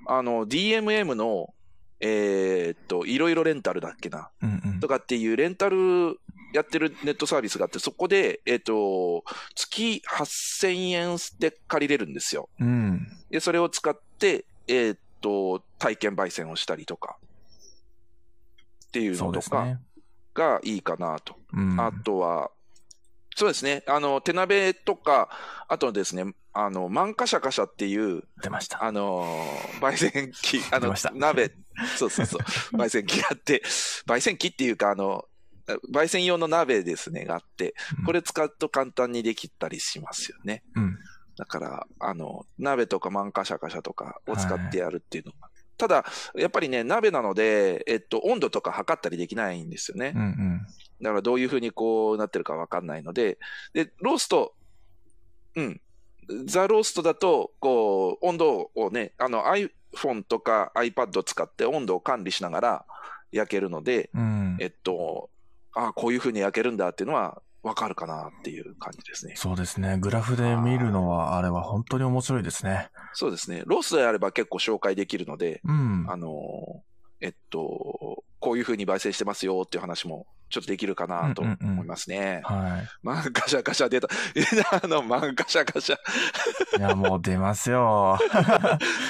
[0.08, 1.54] あの、DMM の、
[2.00, 4.30] えーっと、いろいろレンタルだっけな？
[4.42, 4.88] うんうんと。
[4.88, 6.20] かっていうレンタル
[6.54, 9.24] やってるネットサービスがあって、そこで、えっ、と、
[9.56, 12.50] 月8000円で借りれるんですよ。
[12.60, 13.08] うん。
[13.30, 17.18] で、それを使って、えっ、と、体験焙煎をしたりとか、
[18.92, 19.78] っていうのとか。
[20.34, 21.36] がいいかなと。
[21.54, 21.80] うん。
[21.80, 22.52] あとは、
[23.36, 23.84] そうですね。
[23.88, 25.30] あの、手鍋とか、
[25.68, 28.84] あとですね、あの、マンカシャカシャっていう、出ました。
[28.84, 31.54] あのー、焙煎機、あの鍋、
[31.98, 32.42] そうそうそう、
[32.78, 33.62] 焙煎機があって、
[34.06, 35.26] 焙煎機っていうか、あの、
[35.94, 37.74] 焙煎用の鍋ですね、があって、
[38.06, 40.64] これ使うと簡単にできたりしますよね。
[40.76, 40.98] うん。
[41.38, 45.51] だから、あの、鍋とかマンカシャカシャとかを使ってやるっていうのが。
[45.82, 50.14] ただ、やっぱりね、鍋なので、えっと、温度とか測ったりできないんですよね。
[50.16, 50.62] うんうん。
[51.02, 53.40] だからどういう風にこうなってるかわかんないので、
[53.74, 54.54] で、ロースト、
[55.56, 55.82] うん。
[56.46, 62.86] ザ・ローストだと、こう、温度をね、あの iPhone とか iPad を使って温度を管理しながら
[63.32, 64.58] 焼けるので、うん。
[64.60, 65.32] えっと、
[65.74, 69.34] ああ、こういう風に焼けるんだっていうのはわかるかなっていう感じですね。
[69.36, 69.98] そうですね。
[70.00, 72.90] グラフで見るのは、あれは本当に面白いですね。
[73.14, 73.64] そうですね。
[73.66, 76.06] ローストであれば結構紹介できるので、うん。
[76.10, 76.84] あの、
[77.22, 82.42] えっと、こういう風に焙煎してますよっていう話もちょっとできるかなとうんうんうん思いますね。
[82.44, 84.10] はマンカシャカシャ出た。
[84.84, 85.96] あの、マンカシャカシャ。
[85.96, 86.80] い。
[86.80, 88.20] いや、もう出ますよ。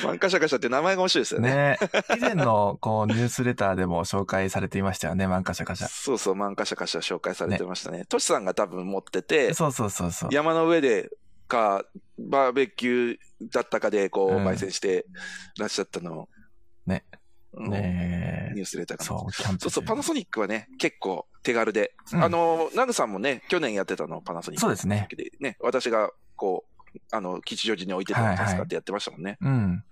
[0.04, 1.50] マンカシャカシャって名前が面白いですよね。
[1.56, 1.80] ね。
[2.16, 5.28] 以前の、こう、ニュースレターでも紹介されていましたよね。
[5.28, 5.88] マンカシャカシャ。
[5.88, 8.06] そうそう、マンカシャカシャ紹介されてましたね。
[8.06, 10.30] トシさんが多分持ってて、そうそうそうそう。
[10.34, 11.10] 山の上で
[11.52, 11.84] か、
[12.18, 13.18] バーベキュー
[13.52, 15.06] だったかで、こう、うん焙煎して
[15.58, 16.30] らっしゃったのを。
[16.86, 17.04] ね。
[17.54, 19.04] うんねニュースレターが。
[19.04, 21.94] そう、キャンプそうそう、パナソニックはね、結構手軽で。
[22.14, 24.62] うんあの、ナグさんもね、去年やってたの、パナソニック。
[24.62, 25.08] そうですね。
[25.16, 29.38] でね、私が、こう、あの、吉祥寺に置いてたのを使ってやってましたもんね。
[29.42, 29.84] うん。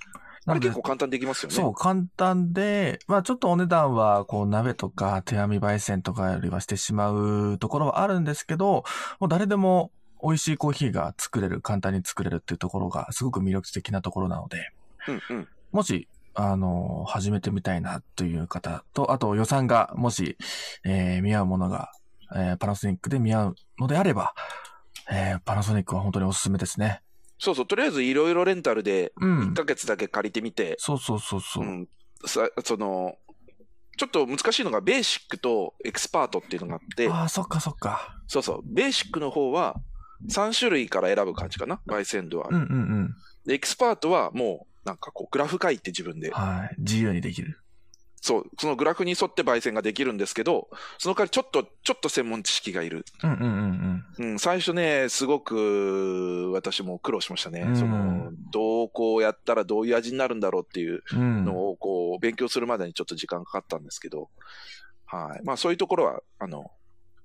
[0.46, 1.56] あなのでれ結構簡単にできますよね。
[1.56, 8.84] そう、簡単で、まあちょっとお値段は、こう、鍋とか手編み焙煎とかよりはしてしまうところはあるんですけど、
[9.20, 9.92] もう誰でも
[10.24, 14.72] 美味しいコーヒーが作れる、簡単に作れるっていうところがすごく魅力的なところなので、
[15.08, 15.48] うんうん。
[15.72, 20.38] もし、あの、始めてみたいなという方と、あと予算がもし、
[20.86, 21.92] えー見合うものが、
[22.36, 24.34] えーパナソニックで見合うのであれば、
[25.12, 27.02] えーパナソニックは本当におすすめですね。
[27.40, 29.54] そうそう、とりあえずいろいろレンタルでうん1。
[29.54, 31.68] ヶ月だけ借りてみて、そうそうそうそうう。
[31.68, 31.88] ん、
[32.26, 33.16] さその、
[33.98, 38.16] ちょっと難しいのがベーシックとエクスパートっていうのがあって、ああ、そっかそっか。
[38.28, 39.76] そうそう、ベーシックの方は
[40.30, 42.48] 3種類から選ぶ感じかな、焙煎度は。
[42.50, 42.66] うんうんう
[43.06, 43.16] ん。
[43.46, 46.76] で、エクスパートはもう、なんかこう、グラフ書いて自分で、はい。
[46.80, 47.60] 自由にできる。
[48.22, 53.06] そう、そのグラフに沿って焙煎ができるんですけど、その代わりちょっと、ちょっと専門知識がいる。
[53.24, 54.32] うんうんうんうん。
[54.32, 57.62] うん、最初ね、すごく私も苦労しましたね。
[57.62, 61.46] うんその、どうこうやったらどういう味になるんだろうっていううん。
[61.46, 64.30] のをこう勉強するまでにちょっと時間かかったんですけど、
[65.06, 65.46] はい。
[65.46, 66.72] まあそういうところは、あの、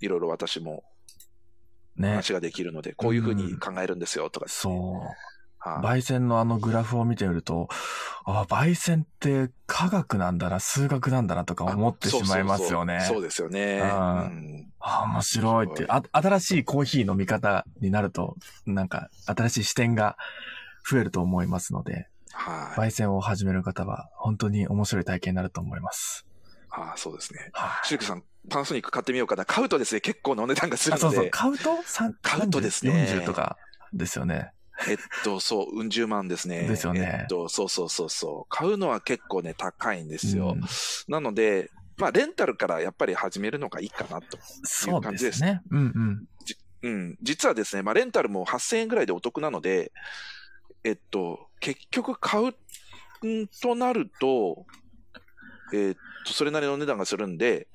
[0.01, 0.85] いろいろ私も
[1.97, 2.11] ね。
[2.11, 5.34] 話ができるので、こういうふうに考えるんですよとか、そう。
[5.65, 6.01] はい。
[6.01, 7.69] 焙煎のあのグラフを見てみると、
[8.25, 13.01] ああ、焙煎って科学なんだな、数学なんだなとか思ってしまいますよね。
[13.01, 13.81] そうですよね。
[13.81, 16.03] うんああ、面白いってあ。
[16.13, 20.19] 新しいコーヒーの見方になると、なんか新しい視点が
[20.89, 22.89] 増えると思いますので、はい。
[22.89, 26.27] 焙煎を始める方は本当に面白い体験になると思います。
[26.69, 27.51] ああ、そうですね。
[27.53, 27.87] はい。
[27.87, 29.47] シルクさん、パナソニック買ってみようかな。
[29.47, 31.19] 買うとですね、結構なお値段がするあ、そうそう。
[31.21, 33.57] ので、買うと三買うとですね40とか
[33.93, 34.51] ですよね。
[34.89, 36.67] えっと、そう、うん十万ですね。
[36.67, 38.47] ですよねえっと、そうそうそうそう。
[38.49, 40.53] 買うのは結構ね、高いんですよ。
[40.57, 40.61] うん
[41.09, 44.39] なので、まあ、レンタルからやっぱり始めるのがいいかなと。
[44.65, 45.63] そうですね。
[45.71, 46.29] うんうん。
[46.83, 47.19] うん。
[47.23, 49.93] 実はですね、まあ、レンタルも8000円ぐらいでお得なので、
[50.83, 54.67] えっと、結局買うんとなると、
[55.73, 57.69] えっと、それなりの値段がするんで、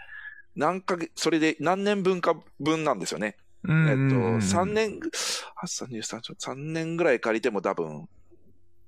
[0.56, 3.38] 何ヶ月、それで何年分か分なんですよね。
[3.63, 5.00] うんえっと、うんうん3年、
[5.56, 8.08] あ33 3年ぐらい借りても多分、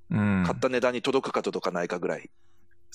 [0.09, 2.29] うん買った値段に届くか届かないかぐらい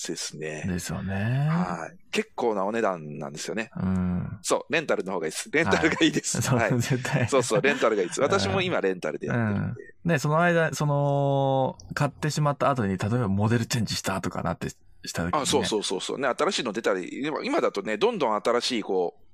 [0.07, 0.65] ですね。
[0.67, 1.49] ですよね。
[1.51, 1.97] はい。
[2.11, 3.71] 結構なお値段なんですよね。
[3.77, 3.89] うん。
[3.89, 4.39] うん。
[4.43, 5.51] そう、レンタルの方がいいです。
[5.51, 6.41] レンタルがいいです。
[6.43, 6.73] そう、はい。
[6.79, 7.27] 絶対。
[7.29, 8.21] そうそう、レンタルがいいです。
[8.21, 9.95] 私も今レンタルでやってるんで。
[10.05, 14.77] ね、その間、その、買ってしまった後に、例えばモデルチェンジしたとかなってし
[15.13, 15.43] た時に、ね。
[15.43, 16.19] あ、そうそうそうそう。
[16.19, 19.26] ね、新しいの出たり、今今だとね、どんどん新しい、こう、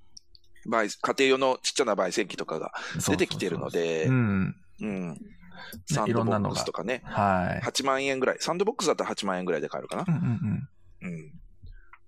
[0.68, 2.72] 焙家庭用のちっちゃな焙煎機とかが
[3.08, 4.56] 出てきてるので、うん。
[4.80, 5.18] うん。
[5.90, 7.64] サンドボックスとかね、はい。
[7.64, 8.36] 8万円ぐらい。
[8.40, 10.04] サンドボックスだったら8万円ぐらいで買えるかな？
[10.06, 10.68] うんうん
[11.02, 11.32] うん。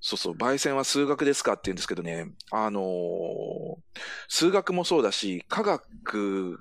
[0.01, 2.85] そうそう、焙煎は数学ですかって言うんですけどね、あのー
[4.29, 6.61] 数学もそうだし、科学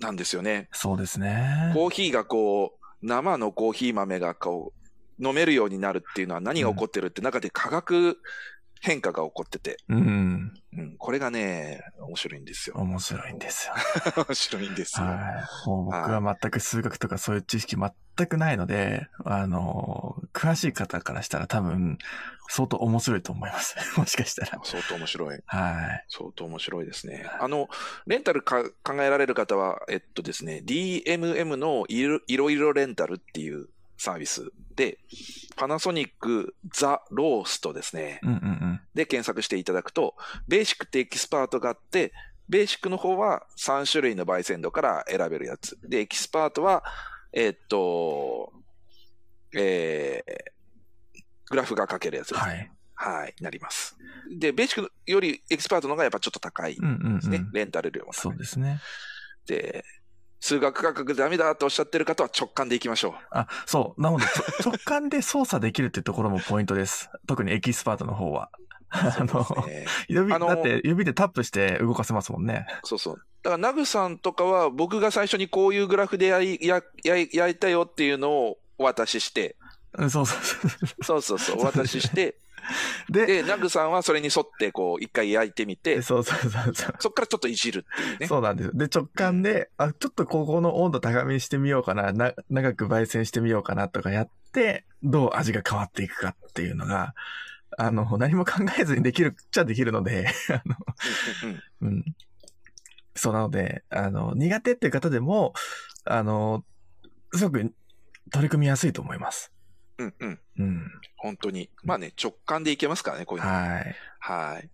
[0.00, 0.68] なんですよね。
[0.72, 1.72] そうですね。
[1.74, 4.72] コーヒーがこう、生のコーヒー豆がこ
[5.18, 8.18] う、飲めるようになるっていうのは何が起こってるって中で化学
[8.84, 10.52] 変化が起こってて、うん。
[10.76, 12.76] うん、これがね、面白いんですよ。
[12.76, 13.74] 面白いんですよ。
[14.28, 15.06] 面白いんですよ。
[15.06, 15.14] は
[15.64, 15.68] い。
[15.68, 21.96] もう僕は全く数学とかそういう知識全くないので、あの、詳しい方からしたら多分、
[22.50, 23.74] 相当面白いと思います。
[23.98, 24.60] もしかしたら。
[24.62, 25.40] 相当面白い。
[25.46, 26.04] はい。
[26.10, 27.26] 相当面白いですね。
[27.40, 27.70] あの、
[28.06, 34.98] レンタルか考えられる方は、えっとですね、DMM のいろいろいろレンタルっていうサービスで、
[35.56, 38.20] パナソニックザ・ローストですね。
[38.22, 38.80] うんうんうん。
[38.94, 40.14] で検索していただくと、
[40.48, 42.12] ベーシックってエキスパートがあって、
[42.48, 45.78] ベーシックの方は3種類の焙煎度から選べるやつ。
[45.88, 46.84] で、エキスパートは、
[47.32, 48.52] えっと、
[49.56, 52.50] えー、グラフが書けるやつですね。
[52.50, 52.70] はい。
[52.96, 53.96] はい、なります。
[54.38, 57.38] で、ベーシックよりエキスパートの方がやっぱちょっと高いでうんうんすね。
[57.38, 57.50] うん。
[57.52, 58.80] レンタル料もそうですね。
[59.46, 59.84] で、
[60.44, 63.12] 数学科学ダメだとおっしゃってる方は直感でいきましょう。
[63.30, 64.02] あ、そう。
[64.02, 64.26] なので、
[64.62, 67.08] 直感で操作できるってところもポイントです。
[67.26, 68.50] 特にエキスパートの方は。
[68.90, 69.46] あの、
[70.06, 72.66] 指、だって指でタップして動かせますもんね。
[72.82, 73.16] そうそう。
[73.42, 79.56] だから、ナグさんとかは、僕が最初にこういうグラフでやり、や、や、焼いたよっていうのをお渡しして、
[79.94, 81.04] うんそうそうそう。
[81.04, 82.36] そうそうそう、お渡しして、
[83.10, 86.94] で、で、ナグさんはそれに沿って、こう、一回焼いてみて、そうそうそうそう。
[86.98, 88.26] そっからちょっといじるっていうね。
[88.26, 88.70] そうなんです。
[88.76, 97.14] で、直感で、あ、ちょっとここの温度高めにしてみようかな、な、長く焙煎してみようかなとかやって、どう味が変わっていくかっていうのが、
[97.76, 100.76] あの、何も考えずにできるっちゃできるので、 あの、
[101.82, 102.04] うん。
[103.16, 105.54] そうなので、あの、苦手っていう方でも、
[106.04, 106.64] あの、
[107.32, 107.74] すごく
[108.32, 109.52] 取り組みやすいと思います。
[109.98, 110.40] うんうん。
[110.58, 110.90] うん。
[111.24, 111.70] 本当に。
[111.82, 113.50] まあね、直感でいけますからね、こういうの。
[113.50, 113.94] はい。
[114.20, 114.70] はい。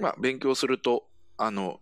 [0.00, 1.04] まあ、勉強すると、
[1.36, 1.78] あの、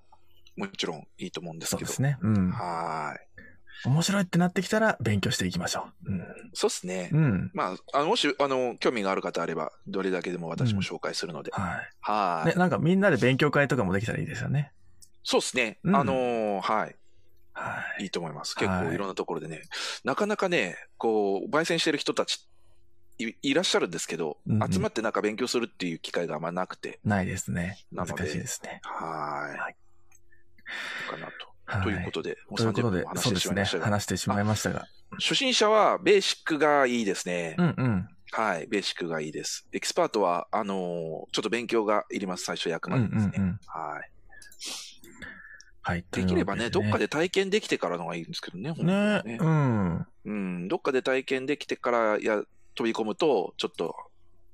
[0.57, 1.87] もちろんいいと思うんですけど。
[1.87, 2.19] そうですね。
[2.21, 2.51] うん。
[2.51, 3.89] はい。
[3.89, 6.11] 面白いってなってきたら勉強していきましょう。
[6.53, 7.11] そうですね。
[7.13, 7.25] うん。
[7.25, 7.51] うん。
[7.55, 11.53] まあ、あの、もし、あの、興味がある方あれば、どれだけでも私も紹介するので。
[11.53, 11.91] はい。
[12.01, 14.73] はい、ね、なんかみんなで勉強会とかもできたらいいですよね。
[15.23, 15.79] そうですね。
[15.85, 16.97] うんあのーはい。
[17.53, 18.03] はい。
[18.03, 18.57] いいと思います。
[18.59, 19.63] はい結構いろんなところでね、
[20.03, 22.49] なかなかね、こう、焙煎してる人たち
[23.19, 27.79] いいらっしゃるんですけど、うんうん集まってなんか勉強するっていう機会があんまなくて、ないですね。
[27.93, 28.81] 難しいですね。
[28.83, 29.59] はい。
[29.59, 29.77] はい
[31.09, 31.33] かなと。
[31.67, 33.55] はいということで、もう30ということで分も、話してそうですね。
[33.55, 34.87] しまいましたが、話してしまいましたが。
[35.13, 37.55] 初心者はベーシックがいいですね。
[37.59, 38.09] うんうん。
[38.33, 39.67] はい、ベーシックがいいです。
[39.73, 40.79] エキスパートは、あのー
[41.33, 43.33] ちょっと勉強がいります、最初焼くうんうんまでですね。
[43.39, 43.61] うん。
[43.67, 44.11] はい。
[45.83, 46.05] はい。
[46.11, 47.05] できればね、どっかで。
[47.05, 49.39] で体験できてからのがいいんですけどね、ねはね。
[49.41, 50.07] うん。
[50.25, 52.43] うん、どっかで体験できてからや
[52.75, 53.95] 飛び込むと、ちょっと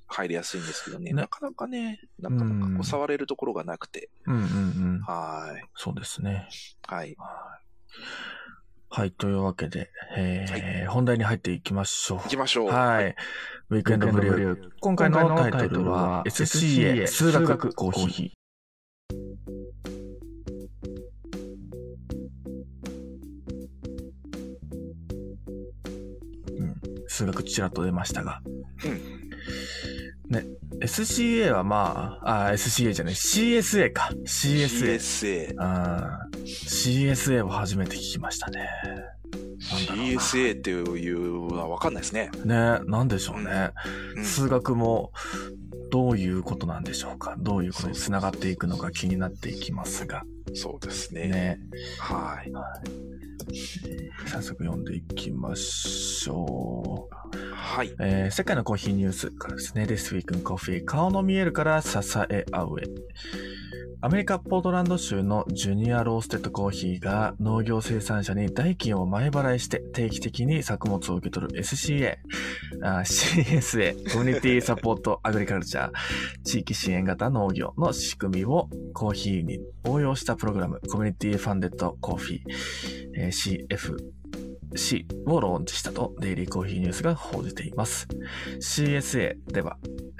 [0.06, 4.44] 入りやすいんですけどね、ねなかなかね、なかなかこう触れるところがなくて、うんうんう
[4.98, 5.00] ん。
[5.02, 5.64] はい。
[5.76, 6.48] そうですね。
[6.86, 7.16] はい。
[8.88, 9.12] はい。
[9.12, 12.28] というわけで、えー本題に入っていきましょう行。
[12.28, 12.68] きましょう。
[12.68, 13.14] はい。
[13.70, 14.70] ウィークエンドブリュー。
[14.80, 18.32] 今回のタイトルは SCA 数学コーヒ
[27.20, 28.40] 数学ちらっと出ましたが。
[30.30, 30.46] ね、
[30.80, 34.10] SCA はまあ、あ、SCA じゃない、CSA か。
[34.24, 34.94] CSA。
[34.94, 35.54] CSA。
[35.58, 38.68] あー CSA を初めて聞きましたね。
[39.60, 42.30] CSA っていうのは分かんないですね。
[42.44, 43.70] ね、なんでしょうね。
[44.16, 45.12] うん数学も
[45.90, 50.22] どういうことなんでしょうかどういうことにつながっていくのか気になっていきますが、
[50.54, 51.28] そうですね。
[51.28, 51.60] ね。
[51.98, 52.52] はい。
[54.26, 57.54] 早速読んでいきましょう。
[57.54, 57.94] はい。
[58.00, 59.84] えー世界のコーヒーニュースからですね。
[59.84, 61.98] This Week in Coffee 顔の見えるから支
[62.30, 62.84] え合うへ。
[64.02, 72.16] アメリカ・ポートランド州のジュニアローステッドコーヒーが農業生産者に代金を前払いして定期的に作物を受け取る SCA、
[72.82, 75.92] あ CSA、コミュニティサポートアグリカルチャー、
[76.44, 82.40] 地域支援型農業の仕組みをコーヒーに応用したプログラム、コミュニティファンデッドコーヒー、
[83.14, 88.08] えー CFC をローンチしたとデイリーコーヒーニュースが報じています。
[88.58, 89.76] CSA では、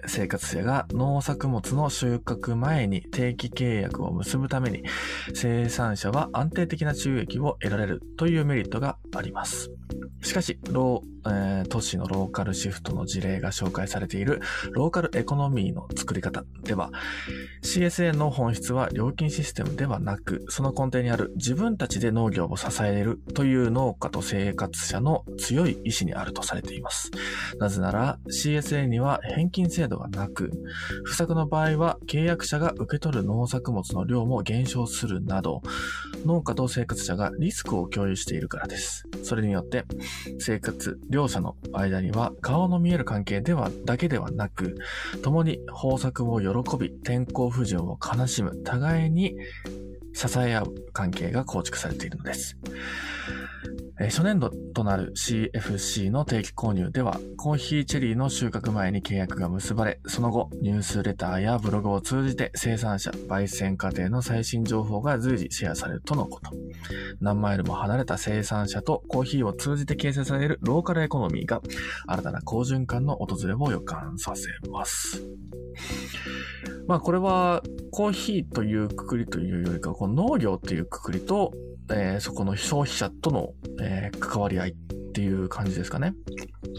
[0.06, 4.82] 生活者が農作物の収穫前に定期契約を結ぶために、
[5.32, 9.70] 生産者は安定的な収益を得られるというメリットがあります。
[10.20, 10.60] しかし、
[11.26, 14.40] えー都市のローカルシフトの事例が紹介されている
[14.72, 16.90] ローカルエコノミーの作り方では、
[17.62, 27.10] CSA の本質は料金システムではなく、その根底にある自分たちで農業を支えるという農家と生活者の強い意志にあるとされています。
[27.58, 30.50] なぜなら CSA には返金制度がなく、
[31.04, 35.62] 不作の場合は契約者が受け取る農作物の量も減少するなど、
[36.24, 39.04] 農家と生活者がリスクを共有しているからです。
[39.22, 39.84] それによって、
[40.38, 44.76] 生活、両者の間には顔の見える関係では、だけではなく、
[45.22, 49.36] 共に豊作を喜び、天候不順を悲しむ、互いに
[50.12, 52.56] 支え合う関係が構築されているのです。
[54.08, 66.50] 初年度となる CFC の定期購入では、コーヒーチェリーの収穫前に契約が結ばれ、その後、ニュースレターやブログを通じて生産者、焙煎過程の最新情報が随時シェアされるとのこと。
[67.20, 71.60] 何マイルも離れた生産者とコーヒーを通じて形成されるローカルエコノミーが、
[72.06, 75.26] 新たな好循環の訪れを予感させます。
[76.86, 81.52] まあこれはコーヒーというくくりというよりかこ農業というくくりと、
[81.90, 86.14] えーそこの消費者との、えー関わり合いっていう感じですかね。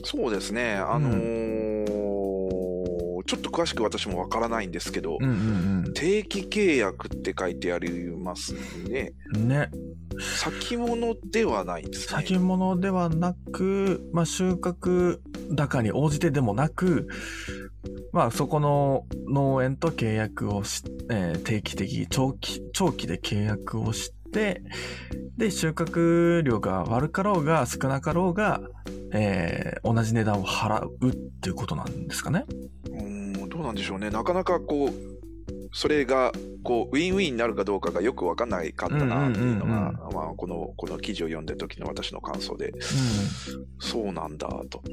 [0.03, 2.20] そうですね、あのー
[3.31, 8.53] ちょっと詳しく私もわからないんですけど、うんうん定期契約って書いてあります
[8.89, 9.13] ね。
[9.33, 9.47] うん。
[9.47, 9.69] ね。
[10.19, 12.21] 先物ではないですね。
[12.21, 15.19] 先物ではなく、まあ収穫
[15.55, 17.07] 高に応じてでもなく、
[18.11, 24.61] まあそこの農園と契約をし、えー定期的、長期、長期で契約をして、
[25.37, 28.59] で、収穫量が悪かろうが少なかろうが、
[29.13, 32.45] えー同じ値段を払うっていうことなんですかね。
[32.91, 33.20] うーんど
[33.61, 34.09] うなんでしょうね。
[34.09, 34.91] なかなかこう、
[35.73, 42.73] それが、こう、ウィンウィンになるかどうかがよくわかんないかったなっていうのが、うんうんうんまあ、この、この記事を読んでる時の私の感想で、
[43.79, 44.83] そうなんだ、と。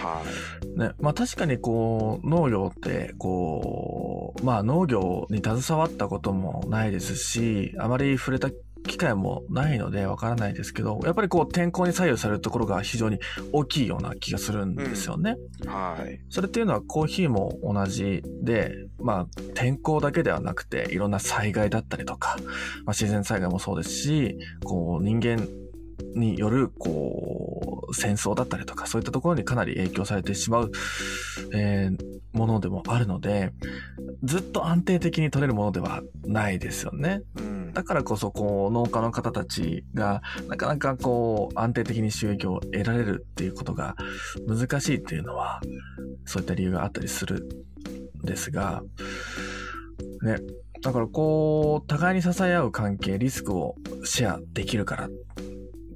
[0.00, 0.22] は
[0.62, 0.80] うん。
[0.80, 0.92] ね。
[1.00, 8.50] まあ確かにこう、農業って、こう、まあ農業に携わったこともないですし、あまり触れた
[8.86, 13.18] 機会もないのでわからないですけど、やっぱりこう天候に左右されるところが非常に
[13.52, 15.36] 大きいような気がするんですよね。
[15.64, 15.68] い。
[15.68, 16.20] はい。
[16.28, 22.36] それっていうのはコーヒーも同じで、まあ天候だけではなくていろんな災害だったりとか、
[22.84, 25.48] まあ、自然災害もそうですし、こう人間
[26.14, 30.72] によるこう戦争だったりとかそういったところにかなり影響されてしまう、
[31.54, 33.52] えーものでもあるので、
[34.22, 37.22] ずっと安定的に取れるものではないですよね。
[37.36, 37.72] うん。
[37.72, 43.96] だからこそ、こう、農家の方たちが、なかなかこう、安定的に収益を得られるっていうことが
[44.46, 45.60] 難しいっていうのは、
[46.24, 47.46] そういった理由があったりする
[48.22, 48.82] んですが、
[50.22, 50.36] ね。
[50.82, 55.10] だからこう、互いに支え合う関係、リスクをシェアできるからっ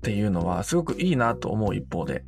[0.06, 2.22] ていうのは、すごくいいなと思う一方で、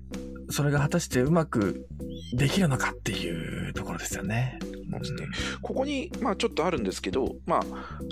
[0.51, 1.87] それが果たしてうまく
[2.33, 4.59] できるのかっていうところですよね。
[4.91, 5.27] そうですね
[5.63, 7.61] ここに、まあ、ちょっとあるんですけど、ま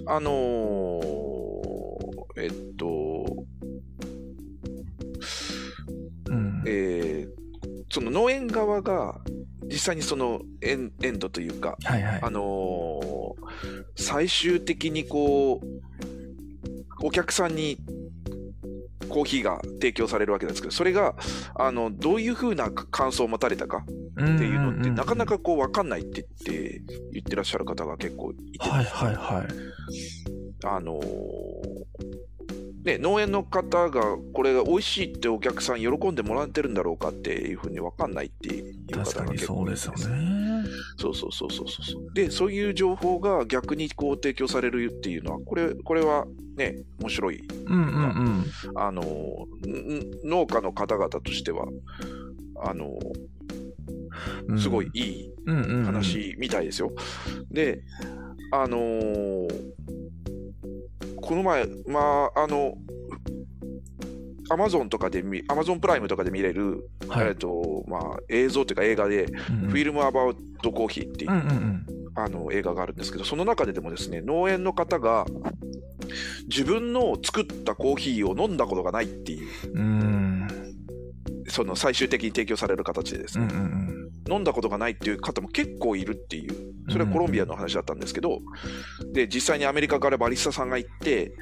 [0.06, 1.00] あ、あのー
[2.36, 3.26] えっと、
[6.30, 6.62] うん。
[6.66, 7.46] えー
[7.88, 9.20] その農園側が
[9.64, 12.20] 実際にそのエンエンドというか、はいはい。
[12.22, 13.02] あのー
[13.96, 17.78] 最終的にこう、お客さんに
[19.08, 21.14] コーヒーが提供されるわけですけど、それが、
[21.54, 29.46] あの、どういうふうな感想を持たれたかっっていうのって、なかなかこう、わかんないって言って、言ってらっしゃる方が結構いて、はいはいはい。
[30.64, 32.26] あのー
[32.86, 40.46] ね、農園の方がこれが美味しいってお客さん喜んでもらってるんだろうかっていうふうに分かんないっていう方が確かに結構いるんそうですよね。
[40.96, 42.14] そうそうそうそうそう。
[42.14, 47.42] で、そういう情報が逆にこう提供されるっていうのは、これ、これはね、面白い。
[47.66, 48.78] うんうんうん。
[48.78, 49.06] あの、ん
[50.24, 51.66] 農家の方々としては、
[52.64, 52.96] あの、
[54.46, 56.92] うんすごいいいうんうんうん話みたいですよ。
[57.50, 57.82] で、
[58.52, 59.48] あのー
[61.20, 62.74] この前、まあ、あの、
[64.48, 67.28] アマゾンとかで見、アマゾンプライムとかで見れる、はい。
[67.28, 69.70] えっと、まあ、映像というか映画で、うんうん。
[69.70, 71.86] フィルムアバウトコーヒーっていう、うんうん
[72.18, 75.26] あの映画があるんですけど、その中ででもですね、農園の方が
[76.48, 79.82] 自分の作ったコーヒーを飲んだことがないっていう、うん。
[79.82, 80.48] うん。
[81.48, 84.32] その最終的に提供される形でですうんうね、ん。
[84.32, 88.40] 飲んだことがないっていう方も結構いるっていうそれはコロンビアの話だったんですけど、
[89.12, 91.32] で、実際にアメリカからバリスタさんが行って、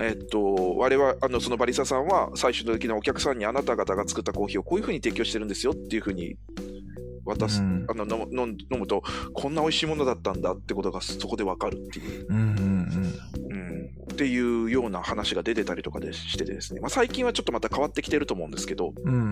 [0.00, 6.36] えっと、我々、あの、そのバリスタさんは最終的なお客さんにあなた方が作ったコーヒーをこういうふうに提供してるんですよっていうふうに
[7.24, 7.86] 渡す、うん。
[7.88, 12.26] あの飲むと、こんな美味しいものだったんだってことがそこでわかるっていう。
[12.28, 12.44] うんうん
[13.50, 13.90] うん。
[14.12, 19.12] っていうような話が出てたりとかでしててですね、まあ、最近はちょっとまた変わってきてると思うんですけど、うん。
[19.12, 19.22] うんう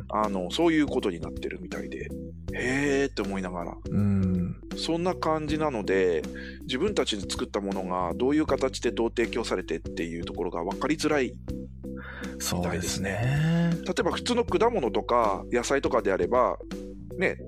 [0.00, 0.04] ん。
[0.10, 2.08] あのそういうことになってるみたいで、
[2.54, 3.98] へーって思いながら、うん。
[3.98, 4.78] うん。
[4.78, 6.22] そんな感じなので、
[6.62, 11.34] 自分たちで作ったものがどういう形でどう提供されてっていうところが分かりづらい。
[12.38, 13.70] そうですね。
[13.84, 16.56] 例えば普通の果物とか野菜とかであれば、
[17.18, 17.38] ね、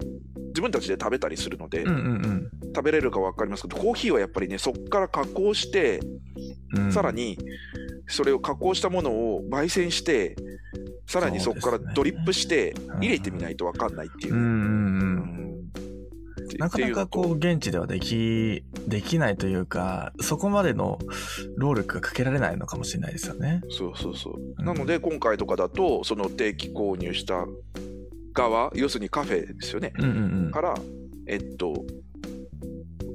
[0.48, 5.98] 自分たちで食べたりするので、うんうん食べれるか分かりますけど、コーヒーはやっぱりね、そこから加工して、
[6.76, 6.84] うん。
[6.84, 7.11] うんさら。
[7.11, 7.36] に
[8.11, 10.36] それを加工したものを焙煎して、
[11.11, 14.36] さらにそこからドリップして入れてみないと分かんないっていうう。
[14.36, 15.61] んうん
[16.54, 21.00] うなかなかこう、現地ではでき、できないというか、そこまでの
[21.56, 23.61] 労力がかけられないのかもしれないですよね。
[23.70, 24.34] そうそうそう。
[24.58, 27.44] うんなので、今回とかだと、その定期購入した
[28.32, 30.61] 側、要するにカフェですよね、うんうんうんか。
[30.61, 30.74] ら、
[31.26, 31.74] えっと、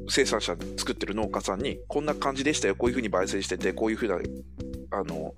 [0.07, 4.19] 生産者、作ってる農家さんに、こんな感じでしたよ、こういうふうに焙煎してて、こういうふうな、
[4.91, 5.33] あの、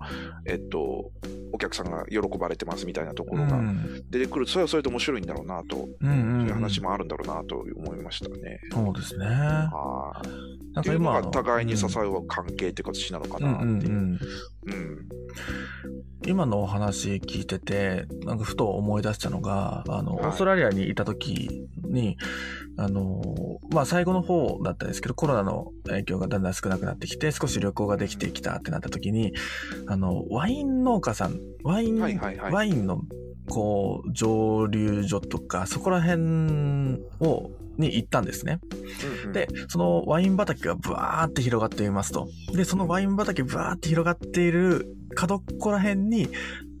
[0.46, 1.10] えっと、
[1.52, 8.60] お客さんが喜ばれてますみたいなところがうん出てくると、それはそれで面白いんだろうなと、うんうんうんそういう話もあるんだろうなと思いましたね。
[8.72, 9.26] そうですね。
[9.26, 10.28] はい
[10.80, 13.96] っていうのが互いに支え合う関係って形なのかうんうんなっていうう。
[13.96, 13.98] ん。
[13.98, 14.18] うん
[16.26, 20.26] 今のお話聞いてて、なんかふと思い出したのが、あの、はい。
[20.26, 22.18] オーストラリアにいた時に、
[22.76, 23.22] あの、
[23.72, 29.32] まあ最後の方だったんですけど、コロナの影響がだんだん少なくなってきて、少し旅行ができてきたってなった時に、
[29.86, 32.52] あの、ワイン農家さん、ワイン、はいはいはい。
[32.52, 33.00] ワインの、
[33.48, 38.60] こう、蒸留所とか、そこら辺を、に行ったんですね。
[38.72, 42.28] うんうんで、そのワイン畑がブワーって広がっていますと。
[42.52, 46.28] で、そのワイン畑ブワーって広がっている角っこら辺に、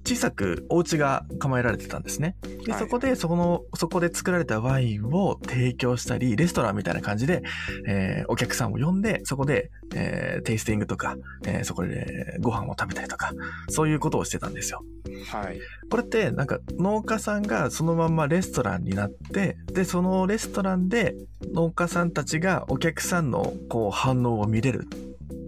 [0.08, 2.36] 小さくお家が構えられてたんですね。
[2.64, 7.42] で、はいそこで、そこの、そこで作られたワインを提供したり、レストランみたいな感じで、
[7.86, 13.32] えーお客さんを呼んで、そこで、えーテイスティングとか、えーそこでご飯を食べたりとか、
[13.68, 14.82] そういうことをしてたんですよ。
[15.26, 15.58] はい。
[15.90, 21.14] これってなんか農家さんがそのまんまレストランになって、で、そのレストランで
[21.52, 24.86] 農家さんたちがお客さんのこう反応を見れる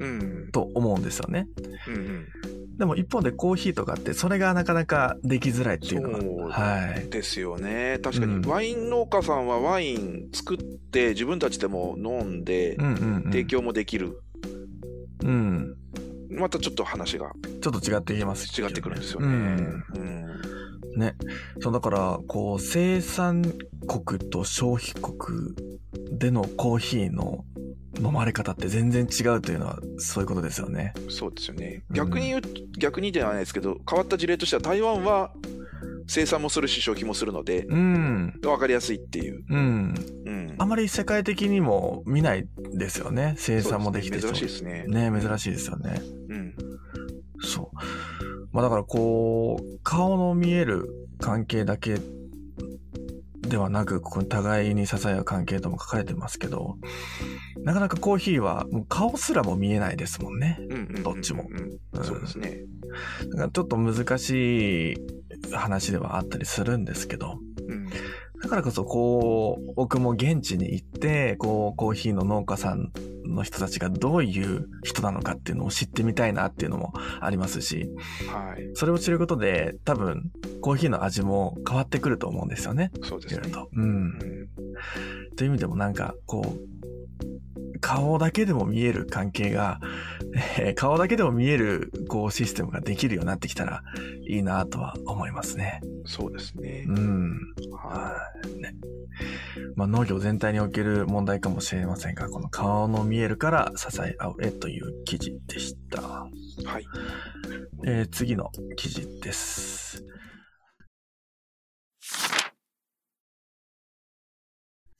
[0.01, 0.49] うん。
[0.53, 1.47] と思うんですよね。
[1.89, 2.27] うんうん。
[2.81, 6.55] でも一方でコーヒーとかってそれがなかなかできづらいっていうのそうが。
[6.55, 7.11] はい。
[7.11, 7.99] ですよね。
[8.03, 13.23] 確かに、うんワイン農家さんはワイン作って自分たちでも飲んでうんうん、うん。
[13.25, 14.23] 提供もできる。
[15.23, 15.77] うん。
[16.31, 19.27] またちょっと話がちょっと違ってきます違ってくるんですよね。
[19.27, 19.85] うん。
[19.97, 20.60] うん
[20.97, 21.17] ね。
[21.61, 23.43] そう、だから、こう、生産
[23.87, 25.55] 国と消費国
[26.11, 27.45] でのコーヒーの
[27.99, 30.95] 飲まれ方って全然違うというのはそういうことですよね。
[31.09, 31.83] そうですよね。
[31.91, 32.43] うん逆に言う、
[32.79, 35.33] 逆にではないですけど、変わった事例としては台湾は
[36.07, 38.35] 生産もするし消費もするので、うん。
[38.43, 39.45] 分かりやすいっていう。
[39.49, 39.95] うん。
[40.27, 40.55] うん。
[40.59, 43.35] あまり世界的にも見ないですよね。
[43.37, 45.11] 生産もできてそうですね珍しいですね。
[45.11, 46.03] ね珍しいですよね。
[46.29, 46.55] うん。
[47.43, 47.77] そう。
[48.53, 50.89] まあだからこう、顔の見える
[51.21, 51.99] 関係だけ
[53.43, 56.77] ではなく、ここに互いに支え合う関係とも書かれてますけど、
[57.65, 60.59] なかなかコーヒーはもう顔すらも見えないですもんね。
[60.61, 61.03] うんうんうんうん。
[61.03, 61.47] どっちも
[61.95, 62.05] うん。
[62.05, 62.59] そうですね。
[63.33, 64.97] だからちょっと難しい
[65.53, 67.39] 話ではあったりするんですけど、
[67.71, 67.91] うん。
[68.43, 72.91] だからこそ、こう、僕も現地に行って、こう、コーヒーの農家さん
[73.27, 77.91] の人たちがどういう人なのかっていうのを知ってみたいなっていうのもありますし、
[78.33, 78.71] はい。
[78.75, 80.31] それを知ることで、多分、
[80.63, 82.91] コーヒーの味も変わってくると思うんですよね。
[83.03, 83.51] そうですね。
[83.51, 83.69] と。
[83.73, 83.87] うんう。
[83.87, 84.19] ん。
[85.37, 87.00] という意味でもなんか、こう、
[87.81, 89.81] 顔だけでも見える関係が、
[90.59, 93.83] えー顔だけでも見える、こう、システムができるようになってきたら
[94.29, 95.81] いいなとは思いますね。
[96.05, 96.93] そうですねう。
[96.93, 97.55] ん。
[97.73, 98.63] ははい。
[98.63, 98.75] ね。
[99.77, 106.01] まあ、農業全体における問題かもしれませんが、この顔の見えるから支え合うえという記事でした。
[106.01, 106.65] い。
[106.65, 106.87] はい。
[107.87, 110.05] えー次の記事です。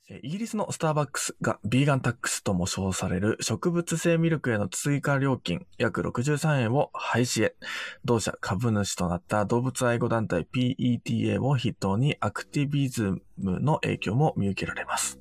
[0.23, 7.55] イギリスのスターバックスがビーガンタックスとも称される植物性ミルクへの追加料金約63円を廃止へ。
[8.03, 15.19] 同社株主となった動物愛護団体 PETA を筆頭にアクティビズムの影響も見受けられます。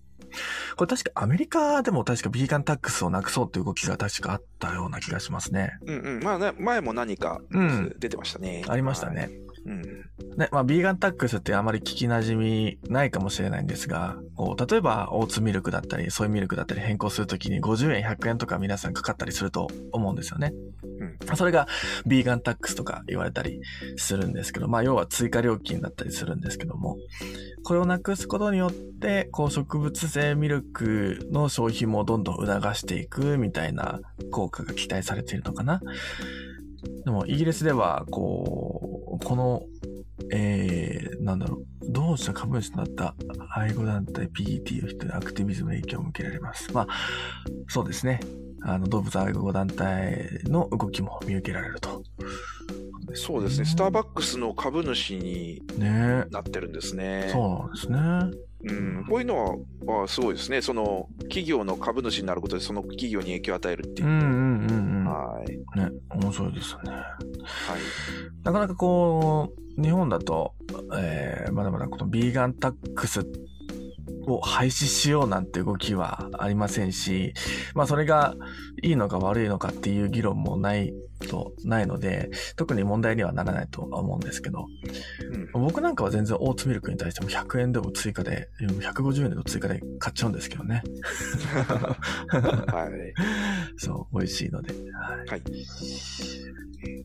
[0.77, 5.79] これ確かアメリカでも確かビーガンタックスをなくそうという動きが確かあったような気がしますね。
[5.87, 6.23] うんうん。
[6.23, 8.65] まあね、前も何かうん出てましたね。
[8.69, 9.31] ありましたね。
[9.67, 9.83] うん。
[10.37, 20.53] ね、まあ、ビーガンタックスってあまり聞き馴染みないかもしれないんですが、こう、例えば、オーツミルクだったり、ソイミルクだったり変更するときに50円、100円とか皆さんかかったりすると思うんですよね。
[21.29, 21.37] うん。
[21.37, 21.69] それが、
[22.07, 23.61] ビーガンタックスとか言われたり
[23.97, 26.97] するんですけど、まあ、要は追加料金だったりするんですけども、
[27.63, 34.01] これをなくすことによって、こう、植物性ミルクの消費もどんどん促していくみたいな
[34.31, 35.81] 効果が期待されているのかな。
[37.05, 39.63] でも、イギリスでは、こう、この、
[40.33, 43.15] えー、なんだろう、同社株主となった
[43.55, 46.73] 愛護団体 PET を人にアクティビズムの影響を受けられます。
[46.73, 46.87] まあ、
[47.69, 48.21] そうですね。
[48.63, 52.03] あの、動物愛護団体の動きも見受けられると。
[53.15, 53.65] そうですね。
[53.65, 57.29] スターバックスの株主にねなってるんですね。
[57.33, 58.41] そうなんですね。
[58.63, 59.05] うん。
[59.09, 60.61] こういうのは、はすごいですね。
[60.61, 64.11] その、企業の株主になることで、その企業に影響を与えるっていうう。
[64.11, 65.05] んうんうんうん。
[65.07, 65.79] はい。
[65.79, 66.91] ね、面白いですよね。
[66.93, 67.05] はい。
[68.45, 70.55] なかなかこう、日本だと、
[70.95, 73.27] えー、まだまだこのビーガンタックス
[74.27, 77.33] を廃止しようなんて動きはありませんし、
[77.75, 78.35] まあそれが
[78.83, 80.93] いいのか悪いのかっていう議論もない
[81.27, 84.67] と、ないので、特に問題にはならないとは思うんですけど、
[85.55, 85.65] うん。
[85.65, 90.83] 僕なんかは全然オーツミルクに対しても100円でも追加で、150円でも追加で買っちゃうんですけどね。
[92.29, 93.15] はい。
[93.77, 94.73] そう、美味しいので。
[94.73, 95.43] はいはい。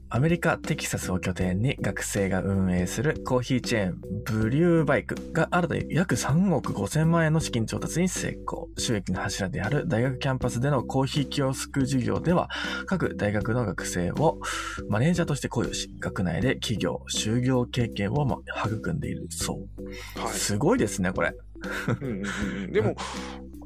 [0.10, 8.70] アメリカ・テキサスを拠点に学生が運営するコーヒーチェーンブリューバイクが新たに約3億5千万円の資金調達に成功。
[8.78, 12.50] 収益の柱である大学キャンパスでのコーヒーキオスク事業では
[12.86, 14.40] 各大学の学生を
[14.90, 19.60] マネージャーとして雇用し、学内で企業、就業経験をま育んでいるそ
[20.16, 20.20] う。
[20.20, 20.34] はい。
[20.34, 21.34] すごいですね、これ。
[22.02, 22.24] うんうんうん
[22.64, 22.96] うんでも、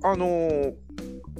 [0.03, 0.73] あのー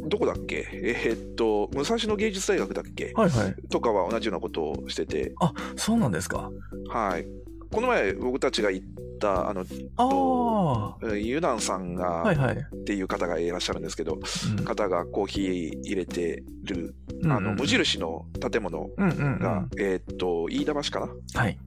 [0.02, 0.66] どこだっけ？
[0.72, 3.12] えーっと、武蔵野芸術大学だっけ？
[3.16, 3.56] はいはい。
[3.70, 6.50] とかは同じようなことをしてて、あ、そうなんですか。
[6.88, 7.28] はい。
[7.72, 8.88] この前僕たちが行っ
[9.20, 9.66] た、あの、
[9.98, 12.58] あユナンさんが、はいはい。
[12.58, 14.16] っていう方がいらっしゃるんですけど、
[14.58, 16.96] うん方がコーヒー入れてる、
[17.26, 19.70] あの、無印の建物が、ん。
[19.80, 21.42] えーっと、飯田橋かな？
[21.42, 21.58] はい。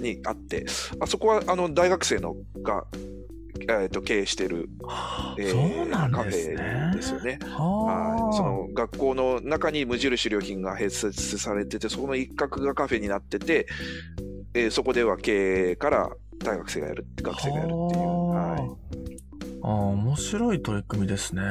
[0.00, 0.64] にあって、
[1.00, 2.86] あそこは、あの、大学生のが、
[3.60, 4.68] えーっと、経営してる、
[5.38, 6.56] えーそうなんカフですね。
[6.92, 7.38] ェですよね。
[7.42, 8.32] ははい、あ。
[8.32, 13.66] その学校の中に無印良品が併設されてて、そこの一角がカフェになってて、
[14.54, 18.28] えーそこでは経営から大学生がやる、学生がやるっていう。
[18.28, 18.60] はい。
[18.60, 18.76] は
[19.64, 21.42] ああ、面白い取り組みですね。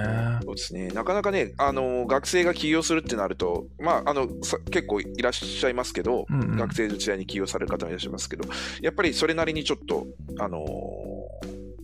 [0.44, 0.90] そうですね。
[0.90, 8.48] なかなかね、あの、学生が起業するってなると、まあ、あの、さ結構いらっしゃいますけど、うんうん学生時代に起業される方もいらっしゃいますけど、
[8.82, 10.06] やっぱりそれなりにちょっと、
[10.40, 10.66] あの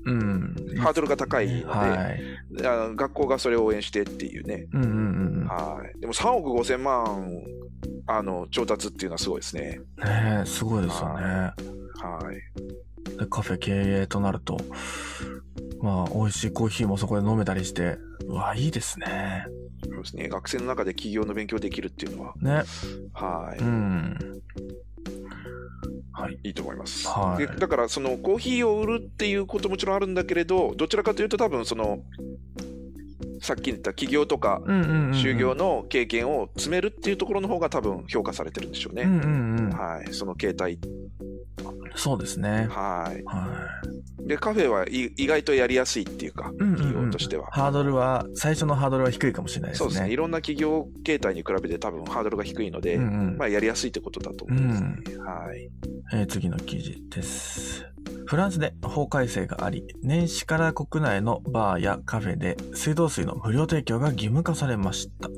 [0.05, 0.55] うん。
[0.55, 2.21] ーハードルが高いので、はい。
[2.95, 4.67] 学校がそれを応援してっていうね。
[4.73, 4.89] うんうん
[5.41, 5.47] うん。
[5.47, 5.99] はい。
[5.99, 7.31] でも3億5千万、
[8.07, 9.79] あの、調達っていうのはすごいですね。
[9.97, 11.23] ねえ、すごいですよね。
[11.23, 11.53] は
[12.31, 13.17] い。
[13.17, 14.57] でカフェ経営となると、
[15.81, 19.45] まあ、美味しいコーヒーもそこで飲めたりして、うわ、いいですね。
[19.83, 20.27] そうですね。
[20.29, 22.63] 学生の中で起業の勉強できるっていうのは、ね。
[23.13, 23.59] はい。
[23.59, 24.17] うん。
[26.11, 26.39] はい。
[26.43, 27.07] いいと思います。
[27.07, 31.99] はいでだから、そのコーヒーを売るっていうことももちろんあるんだけれど、どちらかというと多分その、
[33.41, 35.11] さっき言った起業とか、うんうんうんうん。
[35.11, 39.03] 就業の経験を積めるっていうところの方が多分評価されてるんでしょうね。
[39.03, 39.69] うんうんうん。
[39.69, 40.13] はい。
[40.13, 40.79] その形態。
[41.95, 42.67] そうですね。
[42.69, 43.23] はい。
[43.25, 43.67] は
[44.23, 44.27] い。
[44.27, 47.47] で、カフェはい意外とやりやすいっていうか、うんうんうん企業としては。
[47.51, 49.85] ハードルは、最初のハードルは低いかもしれないですね。
[49.85, 50.11] そうですね。
[50.11, 54.89] いろんな企業形態に比べて多分ハードルが低いので、うんうんまあやりやすいってことだと思いますね。
[55.19, 55.69] はい。
[56.13, 57.85] えー次の記事です。
[58.25, 65.29] フランスで法改正があり、年始から国内のバーやカフェで水道水の無料提供が義務化されました。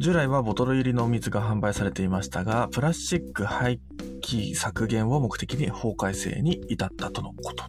[0.00, 3.78] 従来はボトル入りのお水が販売されていましたが、プラスチック廃
[4.22, 7.64] 棄削減を目的に法改正に至ったとのこと。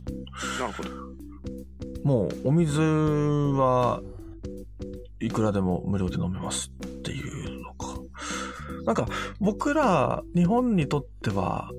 [0.59, 0.89] なるほど。
[2.03, 4.01] もうお水は
[5.19, 7.21] いくらでも無料で飲めますってい
[7.57, 7.99] うのか。
[8.85, 9.07] なんか
[9.39, 11.69] 僕ら日本にとっては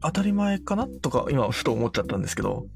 [0.00, 2.66] 当たり前かなとか今ふと思っちゃったんですけど。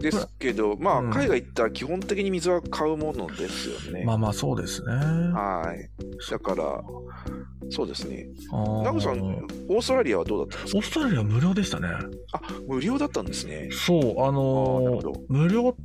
[0.00, 4.04] ですけど、まあ、うん海外行ったら基本的に水は買うものですよね。
[4.04, 4.92] まあまあそうですね。
[4.92, 6.30] はい。
[6.30, 6.82] だから、
[7.70, 8.26] そうですね。
[8.50, 9.20] ナナグさん、
[9.68, 10.78] オーストラリアはどうだったんですか？
[10.78, 11.88] オーストラリア無料でしたね。
[12.32, 13.68] あ、無料だったんですね。
[13.72, 15.76] そう、あのー無料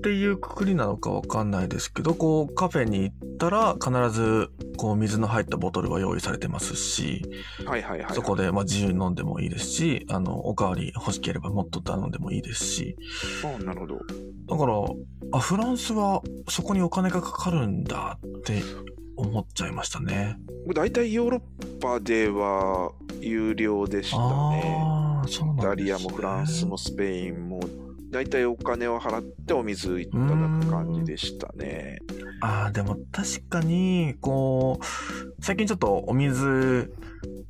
[0.00, 4.48] っていうくくりなのかわかんないですけど、こうカフェに行ったら必ず
[4.78, 7.22] こう水の入ったボトルは用意されてますし、
[7.66, 8.14] はいはいはい。
[8.14, 12.96] そこでまあ自由に飲んでもいいですし、あの、おかわり欲しければもっと頼んでもいいですし、
[13.44, 13.98] あなるほど。
[13.98, 14.74] だから、
[15.32, 18.62] あ、フランスはそこにお金がかかるんだって
[19.16, 20.38] 思っちゃいましたね。
[20.74, 24.22] 大体ヨーロッパでは有料でしたね。
[24.24, 25.68] ああ、そうなんイです、ね。
[25.68, 27.60] タリアもフランスもスペインも
[28.10, 32.00] 大体お金を払ってお水いただく感じでしたね。
[32.40, 34.84] ああ、でも確かに、こう、
[35.42, 36.92] 最近ちょっとお水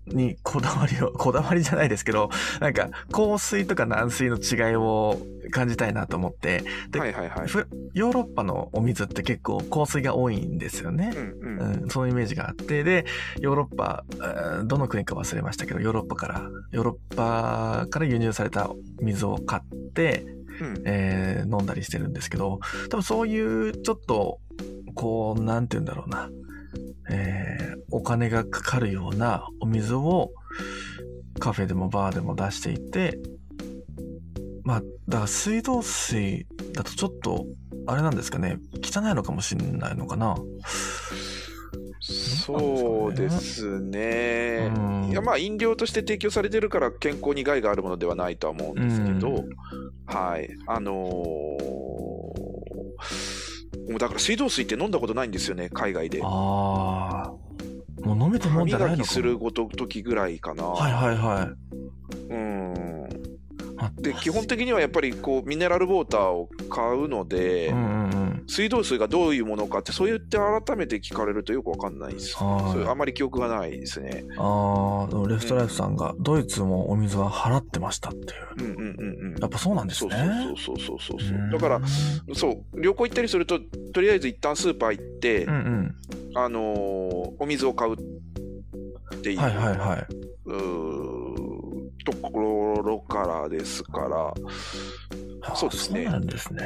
[0.06, 5.18] にこだわりを、こだわりじゃないですけど、なんか、香水とか軟水の違いを
[5.50, 7.46] 感じたいなと思って、ではいはいはい。
[7.46, 11.12] ふヨーロッパのお水って結構香水が多いんですよね。
[11.14, 11.82] うんうん。
[11.82, 13.04] うん、そのイメージがあって、で、
[13.40, 16.42] ヨーロッパ、えーどの国か忘れましたけど、ヨーロッパから、
[16.72, 20.24] ヨーロッパから輸入された水を買って、
[20.60, 22.60] うんえー飲んだりしてるんですけど、
[22.90, 23.40] 多分そうい
[23.70, 24.38] うちょっと、
[24.94, 26.28] こう、なんて言うんだろうな、
[27.10, 27.60] えー
[27.92, 30.30] お金がかかるようなお水を
[31.38, 33.18] カフェでもバーでも出していて、
[34.62, 37.46] まあ、だから水道水だとちょっと、
[37.86, 40.36] あれなんですかね、汚いのかもしれないのかな。
[42.00, 44.72] そうですね。
[44.74, 49.48] うんいやまあ飲料として提供されてるから健康に害があるものではないとは思うんですけど、うん
[50.06, 50.48] はい。
[50.66, 51.90] あのー
[53.90, 56.20] もうだから水道水って飲んだことないんですよね、海外で。
[56.22, 56.26] あ
[57.26, 57.32] あ。
[58.06, 60.64] もう飲めても歯んじゃない磨きのかなするごと時ぐらいかな。
[60.64, 62.32] はいはいはい。
[62.32, 63.08] うん。
[63.78, 68.44] あで、基本的にはやっぱりこう、ミネラルウォーターを買うので、うんうんうん。
[68.46, 72.36] 水道水がどういうものかって、そう言って改めて聞かれるとよくわかんないです。
[72.36, 74.24] はいそういうあまり記憶がないですね。
[74.38, 78.64] ああ、レフトライフさんが、ドイツもお水は払ってましたっていう。
[78.64, 79.40] うんうんうんうん。
[79.40, 80.16] やっぱそうなんですそうね。
[80.44, 81.80] そうそうそうそうそううんだから、
[82.34, 83.60] そう、旅行行ったりすると、
[83.92, 85.96] とりあえず一旦スーパー行って、うんうん。
[86.34, 90.06] あのーお水を買うっていう,、はいはいはい。
[90.46, 91.09] うー
[92.04, 92.40] とこ
[92.84, 94.34] ろからですから、
[95.42, 96.64] あそうですねそうなんですうね。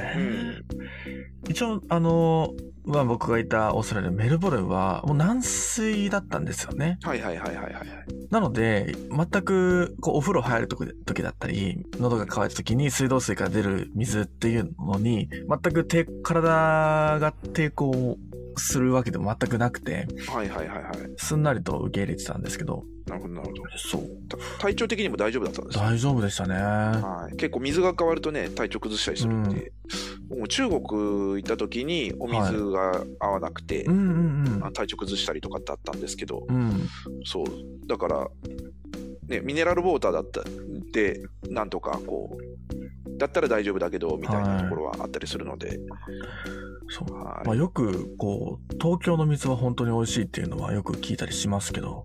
[1.46, 2.52] ん、一応、あの、
[2.84, 6.98] まあ、僕がいたオーストラリア、メルボルンは、もう軟水だったんですよね。
[7.02, 7.86] はいはいはいはいはいはい。
[8.30, 18.18] なので、全く、こう、お風呂入る時時だったり、喉が渇いた時に水道水から出る水っていうのに、全く抵体が抵抗
[18.56, 20.94] するわけでも全くなくて、はいはいはいはい。
[21.16, 23.62] すんなりと受け入れてたんですけど、なるほどなるほど。
[23.76, 24.02] そう。
[24.28, 25.84] た体調的にも大丈夫だったんですか？
[25.84, 26.54] 大丈夫でしたね。
[26.54, 29.72] はい、結構水が変わるとね体調崩したりするんで、
[30.30, 33.94] もう中国行った時にお水が合わなくて、うん
[34.46, 36.56] うんあ体調崩したりとかってあったんですけど、うん。
[36.56, 36.88] うん。
[37.24, 37.46] そう
[37.86, 38.28] だから、
[39.28, 40.42] ね、ミネラルウォーターだった
[40.92, 42.53] でなんとかこう
[43.18, 45.78] だったら大丈夫だけどみたいなところはあったりするので、
[46.88, 47.14] そう。
[47.14, 52.04] はいまあ、よく、こう、東京の水は本当に美味しいっていうのはよく聞いたりしますけど、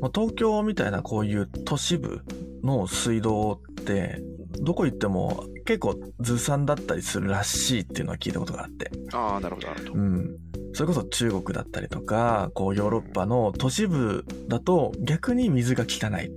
[0.00, 2.22] まあ、東京みたいなこういう都市部
[2.62, 4.22] の水道って、
[4.60, 8.90] どこ行っても結構ずさんだったりするらしいっていうのは聞いたことがあって。
[8.92, 10.36] うんうん、ああなるほどなるほど、うん。
[10.78, 16.10] それこそ中国だったりとか、こうヨーロッパの都市部だと逆に水が汚い。
[16.10, 16.30] はい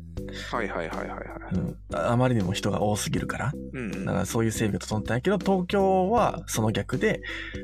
[0.51, 1.77] はいはいはいはい、うん。
[1.93, 3.51] ああまりにも人が多すぎるから。
[3.73, 7.21] うんうんだからそういう整備が整ってないけど、東京はその逆で、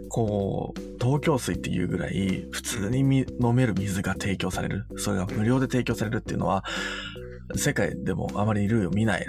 [0.09, 4.86] こう、東京水っていうぐらい、普通にみ飲める水が提供される。
[4.97, 6.63] それが無料で提供されるっていうのは、
[7.55, 9.25] 世界でもあまり類を見ない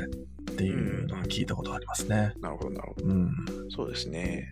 [0.58, 2.32] っていうのは聞いたことがありますね。
[2.40, 3.06] なるほどなるほど。
[3.06, 3.32] うん。
[3.70, 4.50] そうですね、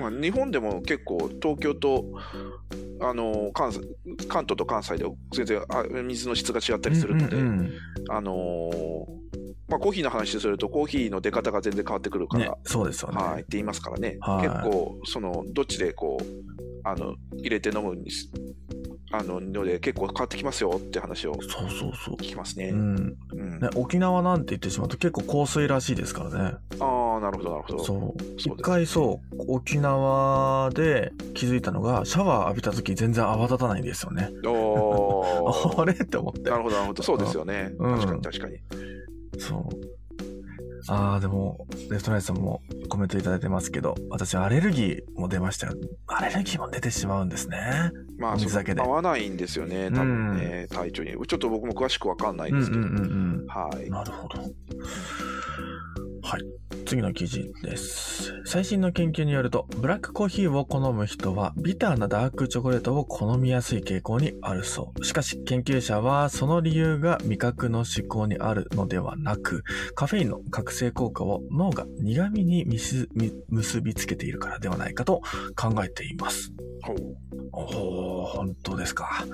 [0.00, 2.04] まあ、日本でも結構東京と
[3.00, 3.80] あの関西
[4.26, 7.36] 関東と関西で全然あ水の質が違ったりするので、
[8.10, 9.20] あのー
[9.68, 13.22] まあ、コーヒーの話するとコーヒーの出方が全然変わってくるから、ね、そうですよね。
[13.22, 14.48] はいって言いますからね、はい。
[14.48, 16.24] 結構そのどっちでこう
[16.82, 18.28] あの入れて飲むにす
[19.12, 22.14] あのので結構変わってきますよって話をそうそうそう。
[22.14, 22.68] 聞きますね。
[22.68, 23.16] うん。
[23.32, 26.56] うんね、沖縄なんて言ってしまうと結構香水らしいですからね。
[26.78, 27.84] ああなるほどなるほど。
[27.84, 28.22] そう。
[28.36, 34.30] 一回そう、沖縄で気づいたのが、シャワー浴びた時全然泡立たないんですよね。
[34.46, 35.92] おー あれ？
[35.92, 36.56] って思ってな。
[36.56, 37.72] るほどなるほどそうですよね。
[37.78, 38.58] うん確かに確かに。
[39.38, 40.09] そう。
[40.90, 45.74] ああ、でも、レフトナイトさんもコメントいただいてますけど、私アレルギーも出ましたよ。
[46.08, 47.92] アレルギーも出てしまうんですね。
[48.18, 51.12] まあ、水だけで合わないんですよね、多分ね、体調に。
[51.12, 52.82] ちょっと僕も詳しくわかんないですけど。
[52.82, 53.00] うんうんう
[53.44, 53.90] んはいうん。。
[53.90, 54.40] なるほど。
[56.22, 56.42] はい。
[56.90, 58.42] 次の記事です。
[58.44, 65.04] 最新の研究によると、ブラックコーヒーを好む人は、ビターなダークチョコレートを好みやすい傾向にあるそう。
[65.04, 69.62] しかし、研究者は、その理由が味覚の思考にあるのではなく、
[69.94, 75.22] カフェインの覚醒効果を脳が苦味に結びつけているからではないかと
[75.54, 76.52] 考えています。
[76.82, 79.24] ほうおー、本当ですか。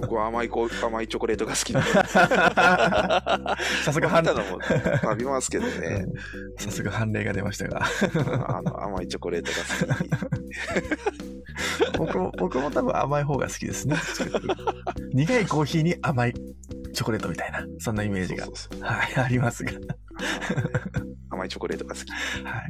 [0.00, 1.92] 僕は甘いコー甘いチョコレートが好きなので。
[3.84, 6.06] さすが判まあたのも食べますけどね。
[6.58, 7.82] さすが判例が出ましたが。
[8.48, 9.58] あの甘いチョコレートが
[9.96, 10.10] 好き。
[11.98, 13.96] 僕も、僕も多分甘い方が好きですね。
[15.12, 16.34] 苦いコーヒーに甘い
[16.92, 18.46] チョコレートみたいな、そんなイメージが
[18.80, 19.72] はい、ありますが。
[21.30, 22.10] 甘いチョコレートが好き。
[22.10, 22.68] はい。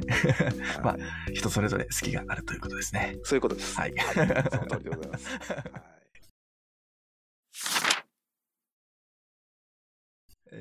[0.83, 0.97] まあ
[1.33, 3.17] 人それぞれ好きがあるということですね。
[3.23, 3.75] そういうことです。
[3.79, 3.93] はい。
[3.97, 5.27] その通りでございます。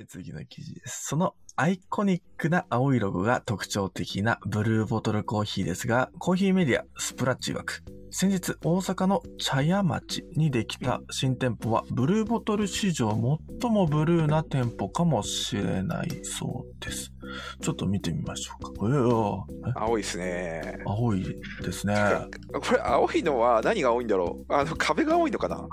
[0.09, 1.07] 次の記事です。
[1.07, 13.11] そのアイコニックな青いロゴが特徴的なブルーボトルコーヒーですが、コーヒーメディアスプラッチ曰く、先日大阪の茶屋町にできた新店舗は、ブルーボトル史上
[13.61, 17.13] 最もブルーな店舗かもしれないそうです。
[17.61, 18.87] ちょっと見てみましょうか。
[18.87, 20.79] えーえ青いですね。
[20.87, 21.23] 青い
[21.63, 21.95] ですね。
[22.53, 24.53] これ青いのは何が青いんだろう？
[24.53, 25.69] あの壁が青いのかな？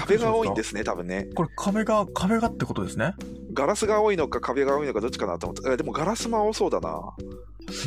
[0.00, 1.28] 壁が青いんですすね、多分ね。
[1.34, 3.14] これ壁が、壁がってことですね。
[3.58, 5.68] ガラスが青いのか壁が青いのかどっちかなと思って。
[5.72, 6.90] えでもガラスも青そうだな。
[6.90, 7.14] わ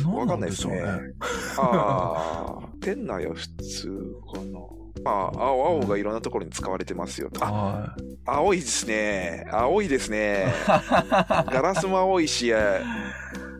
[0.04, 0.40] 何かなん。
[0.40, 0.82] ないですね。
[1.58, 3.88] ああ、 店内は普通
[4.34, 4.40] か
[5.04, 5.10] な。
[5.10, 7.30] ああ、青、青がいろんなところに使われてますよ。
[7.40, 7.96] あ、は
[8.26, 9.46] 青いですね。
[9.50, 10.44] 青いですね。
[10.46, 10.68] い。
[11.50, 12.52] ガラスも青いし、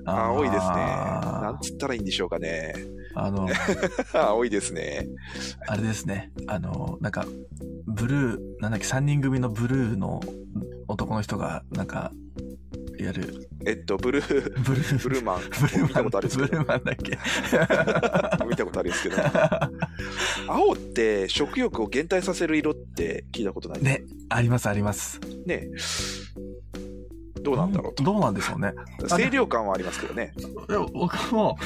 [0.05, 0.77] 青いですね。
[0.77, 2.75] なんつったらいいんでしょうかね。
[3.15, 3.49] あの、
[4.13, 5.07] 青いですね。
[5.67, 6.31] あれですね。
[6.47, 7.25] あの、なんか、
[7.87, 10.21] ブルー、なんだっけ、3人組のブルーの
[10.93, 12.13] 男の人が、なんか、
[12.99, 15.41] やる、えっと、ブルー、ブルー、ブルーマン。
[15.41, 16.69] ブルーマン、見たことあるんですけどブルー。
[16.69, 17.19] マンだっけ？
[18.47, 19.17] 見たことあるんですけど。
[20.49, 25.21] 青って食欲を減退させる色って聞いたことないね、ありますあります。
[25.47, 25.69] ね
[27.43, 28.05] どうなんだろうと。
[28.05, 28.73] どうなんでしょうね。
[29.09, 30.33] 清涼感はありますけどね。
[30.69, 31.57] でも僕も、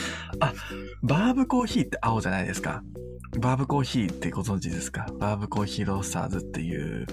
[0.41, 0.55] あ、
[1.03, 2.83] バーブコーヒーって青じゃないですか？
[3.39, 5.07] バーブコーヒーってご存知ですか？
[5.19, 7.07] バーブコーヒーロースターズっていう、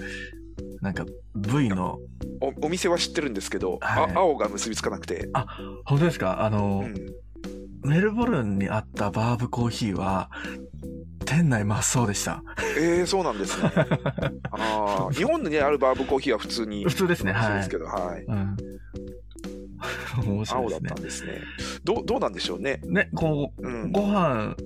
[0.84, 1.04] なんか
[1.34, 1.98] V の、
[2.40, 5.28] おお店は知ってるんですけど、はいあ青が結びつかなくて。
[5.86, 6.42] 本当ですか？
[6.44, 6.94] あの、うん
[7.86, 10.30] メルボルンにあったバーブコーヒーは、
[11.26, 12.42] 店内真っ青でした。
[12.78, 13.70] えー、そうなんですね。
[14.52, 16.84] あー日本にあるバーブコーヒーは普通に。
[16.84, 18.24] 普通ですねはいそうですけど、はい。
[18.24, 18.56] うん。
[20.24, 21.42] 面白い青だっですねたんですね。
[21.84, 22.80] どう、どうなんでしょうね。
[22.84, 23.92] ね、こう、うん。
[23.92, 24.56] ご飯、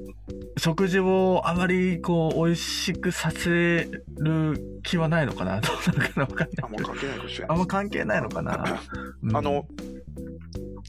[0.59, 3.89] 食事をあまりこう、美味しくさせ
[4.19, 6.85] る気はないのかな どうなのかなわかんあんまない。
[6.87, 7.61] 関係ないかもしれあなんい。
[7.61, 8.81] ま関係ないのかな、
[9.23, 9.67] うんあの、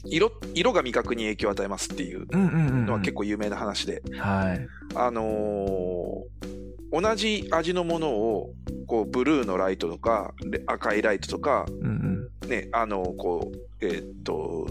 [0.06, 2.26] 色、色が味覚に影響を与えますっていう。
[2.32, 4.66] のは結構有名な話で、はい。
[4.94, 6.50] あのー
[6.92, 8.50] 同じ味のものを、
[8.86, 14.66] こう、ブルーのライトとか、レ赤いライトとか、うんね、あの、こう、えーっと、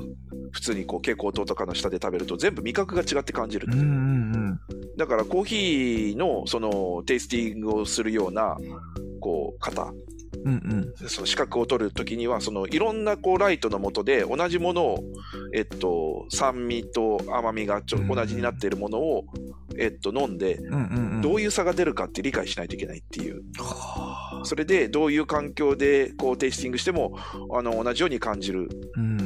[0.51, 3.79] 普通にこう、蛍光灯とかの下で食べると全部味覚が違って感じるうん。
[3.79, 3.95] うんうんう
[4.53, 4.59] ん。
[4.97, 8.57] だからコーヒーのそのテイスティングをするような
[9.21, 9.93] こう方
[10.45, 10.53] うん
[10.99, 11.09] うん。
[11.09, 15.03] その資格を取るときにはそのいろんなこうライトの下で同じものを、
[15.53, 19.25] えっと、酸味と甘みがちょうん同じになっているものを、
[19.77, 21.21] えっと、飲んでうんうんうん。
[21.21, 27.17] どういいう差が出るかって理解しないといけないっていうはそれでどういう環境でこうテイスティングしても
[27.51, 28.69] あの同じように感じる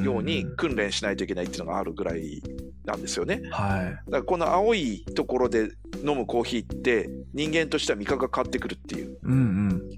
[0.03, 2.41] ように訓練しないといけないっていうのがあるぐらい
[2.85, 3.41] なんですよね。
[3.51, 3.85] はい。
[3.85, 5.71] だからこの青いところで
[6.03, 9.89] 飲むコーヒーって人間としては味覚が変わってくるっていううんうん。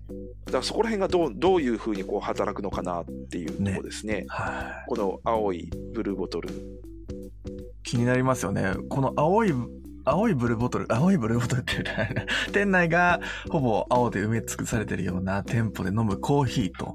[0.46, 6.54] だからそこら辺がどうどういうふうにこう働くのかなっていうところですねはこの青いブルーボトルい。
[7.84, 8.74] 気になりますよね。
[8.90, 9.54] この青い、
[10.06, 13.20] 青いブルーボトル、青いブルーボトルって言うな 店内が
[13.50, 16.94] ほぼ青で埋め尽くされてるような店舗で飲むコーヒーと、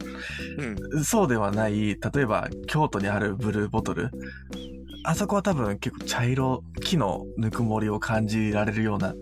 [0.58, 4.10] うんそうではない、例えば京都にあるブルーボトル。
[5.02, 9.14] あそこは多分結構茶色、木のぬくもりを感じられるような、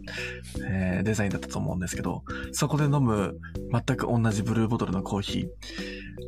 [0.67, 3.37] えーデザインだったと思うんですけど、そこで飲む
[3.71, 5.49] 全く同じブルーボトルのコーヒー、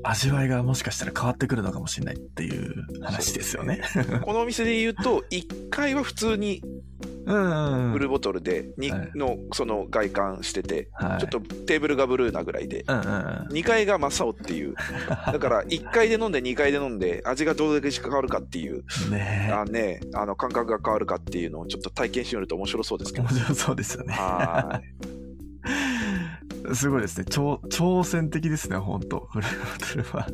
[0.03, 3.83] 味わいがもしかしたら変わってくるのかもしれないっていう話ですよね。
[4.25, 6.63] このお店で言うと1階は普通に。
[7.23, 7.33] ブ
[7.99, 8.71] ルーボトルで、
[9.15, 13.13] のその外観してて、はい、ちょっとテーブルがブルーなぐらいでうんうんうん。
[13.53, 14.75] 2階が真っ青っていう
[15.09, 23.17] だから1階で飲んで2階で飲んで味がどれだけ変わるかっていうねあねあの感覚が変わるかっていうのをちょっと体験してみると面白そうですえ。
[23.17, 24.15] けど面白そうですよね。
[24.15, 24.81] は
[26.75, 27.25] すごいですね。
[27.29, 30.27] 挑挑戦的ですね、本当ブルーボトルは。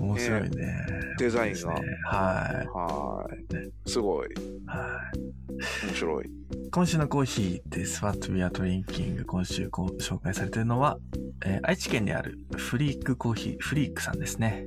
[0.00, 0.86] 面白いね。
[1.16, 2.66] いデザインがはい。
[2.66, 3.26] は
[3.84, 4.28] いすごい
[4.66, 5.86] はい。
[5.86, 6.30] 面白い
[6.70, 8.04] 今週のコーヒーです。
[8.04, 10.98] What We Are Drinking 今週こう紹介されているのは、
[11.44, 14.66] えー愛知県にあるフリークコーヒー、フリークさんですね。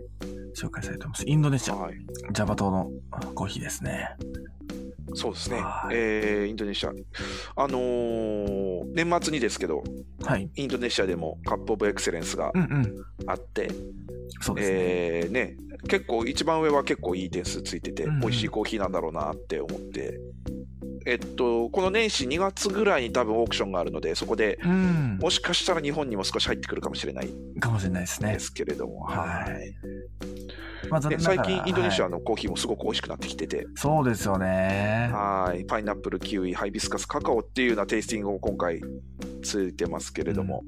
[0.66, 1.24] 紹介されています。
[1.28, 1.96] インドネシア、はい
[2.32, 4.10] ジャバ島のあコーヒーですね。
[5.16, 6.92] そうですねはいえーインドネシア
[7.56, 9.84] あのー年末にですけど
[10.24, 10.50] はい。
[10.56, 12.96] インドネシアでもカップオブエクセレンスがうんうん。
[13.26, 13.70] あって、
[14.42, 14.76] そうですね。
[14.78, 15.56] えーね、
[15.88, 20.20] 結構一番上は結構いい点数ついてて、うんうん美味しいコーヒーなんだろうなって思って、
[21.08, 25.18] えっと、この年始2月ぐらいに多分オークションがあるので、そこでうん。
[25.22, 27.30] もしかしたら日本にも少し入ってくるかもしれない
[27.60, 28.40] かもしれないですねで。
[28.40, 29.74] すけれども、はいはい
[30.90, 35.10] まあ、最近、インドネシアはいのコーヒーもすごく美味しくなってきてて、そうですよね。
[35.12, 38.82] はい、パイナップル、キウイ、ハイビスカス、カカオっていうようなテイスティングも今回
[39.44, 40.66] ついてますけれども、はい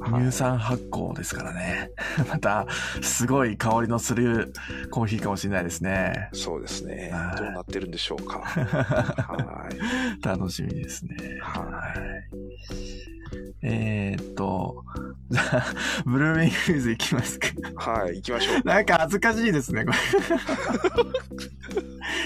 [0.00, 1.90] 乳酸発酵ですからね。
[2.30, 2.66] また、
[3.02, 4.52] すごい香りのする
[4.90, 6.28] コーヒーかもしれないですね。
[6.32, 8.38] そうですねは、いどうなってるんでしょうか。
[8.46, 11.16] はい楽しみですね。
[11.40, 13.18] はい
[13.62, 14.84] えーっと、
[15.30, 15.64] じゃあ、
[16.06, 17.48] ブルーミングイズいきますか。
[17.76, 18.62] はい、行きましょう。
[18.78, 19.98] なんか恥ずかしいですね、これ。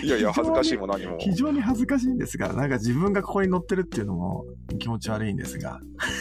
[0.07, 1.17] いやいや、恥ずかしいも何も。
[1.19, 4.45] 非常に恥ずかしいんですが、なんか自分がここに乗ってるっていうのも
[4.79, 6.13] 気持ち悪いんですが、は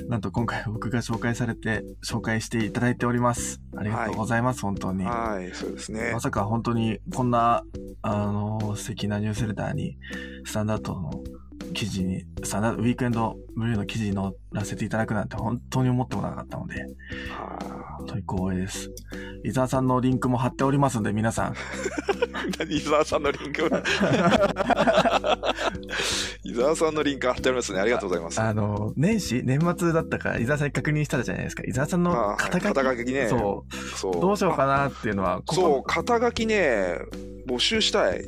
[0.00, 3.60] い なんと今回僕が紹介されて、紹介していただいております。
[3.76, 5.04] ありがとうございます、本当に。
[5.04, 6.20] はい、そうですねま。
[6.20, 7.62] さか本当にこんな、
[8.00, 9.98] あの、素敵なニュースレターに、
[10.46, 11.10] スタンダードの
[11.72, 16.82] 記事に、スタンダード、ウィークエンドブルーの記事に載らせていただくなんて本当に思ってもなかったので、
[17.30, 18.90] は本当に光栄です。
[19.44, 21.54] 伊沢さんのリンクも貼っておりますんで、皆さん。
[22.70, 23.70] い伊沢さんのリンク
[26.44, 27.80] 伊沢さんのリンク貼ってありますね。
[27.80, 28.40] ありがとうございます。
[28.40, 31.62] あの、年始、年末だったから、伊沢さんに確認したじゃないですか。
[31.64, 32.74] 伊沢さんのあ肩書き？
[32.74, 33.64] 肩書きねそ。
[33.96, 34.20] そうう。
[34.20, 36.98] どうしようかなっていうのは、ここそう、肩書きね、
[37.46, 38.24] 募集したい。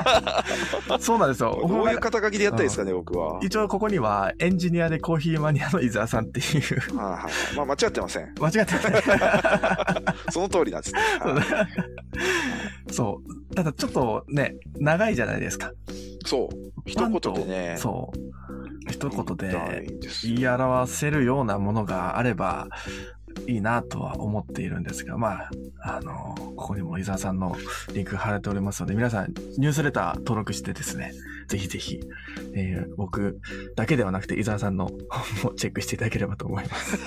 [1.00, 1.62] そうなんですよ。
[1.68, 3.34] どういう肩書きでやったらいいですかね、僕は。
[3.34, 7.56] はい一応ここには、エンジニアでコーヒーマニアの伊沢さんっていう、はい。
[7.56, 8.34] まあ、間違ってません。
[8.40, 10.30] 間違ってない。
[10.30, 11.00] その通りなんですね。
[11.20, 11.96] はい
[12.92, 13.20] そ
[13.50, 13.54] う。
[13.54, 15.72] ただちょっとね、長いじゃないですか。
[16.26, 16.82] そう。
[16.84, 17.76] 一言でね。
[17.78, 18.90] そう。
[18.90, 19.86] 一言で
[20.22, 22.68] 言い表せるようなものがあれば
[23.48, 25.50] いいなとは思っているんですが、まあ、
[25.82, 27.56] あの、ここにも伊沢さんの
[27.92, 31.12] リンクが貼られておりますので、皆さんニュースレター登録してですね、
[31.48, 32.00] ぜひぜひ、
[32.54, 33.40] えー僕
[33.76, 36.98] だけではなくて伊沢さんの本もチェックしていただければと思います。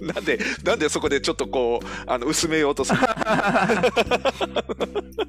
[0.14, 3.00] なんで、なんでそこでちょっとこう、あの、薄めようとする。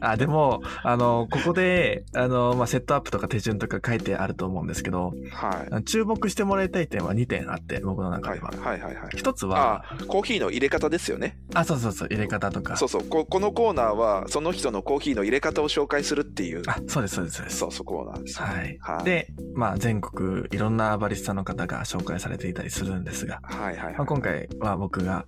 [0.02, 5.84] あ、でも、あの、ここで、あの、まあ、セットアップとか手順とか書いてあると思うんですけど、はい。
[5.84, 8.52] 注目してもらいたい点は2点あって、僕の中はいでは。
[8.52, 9.10] はいはいはい。
[9.16, 11.38] 一つは、あ、コーヒーの入れ方ですよね。
[11.54, 12.78] あ、そうそうそう、入れ方とか。
[12.78, 13.26] そうそうこ。
[13.26, 17.58] このコーナーは、その人のコーヒーの入れ方を紹介するっていう、あ、そうです、そうです、そうです。
[17.58, 18.76] そうそう、コーナーですよはね。
[18.76, 18.78] い。
[18.80, 19.04] はい。
[19.04, 23.94] で、まあ、全国いろんなバリスタの方が紹介されていたりするんですが、はいはいはい。
[23.96, 25.26] まあ、今回は僕が、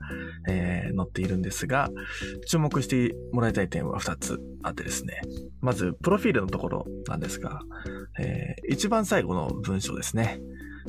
[0.49, 1.89] えー載っているんですが、
[2.47, 5.21] 注目してもらいたい点は2つあってですね。
[5.61, 7.61] まず、プロフィールのところなんですが、
[8.19, 10.39] えー一番最後の文章ですね。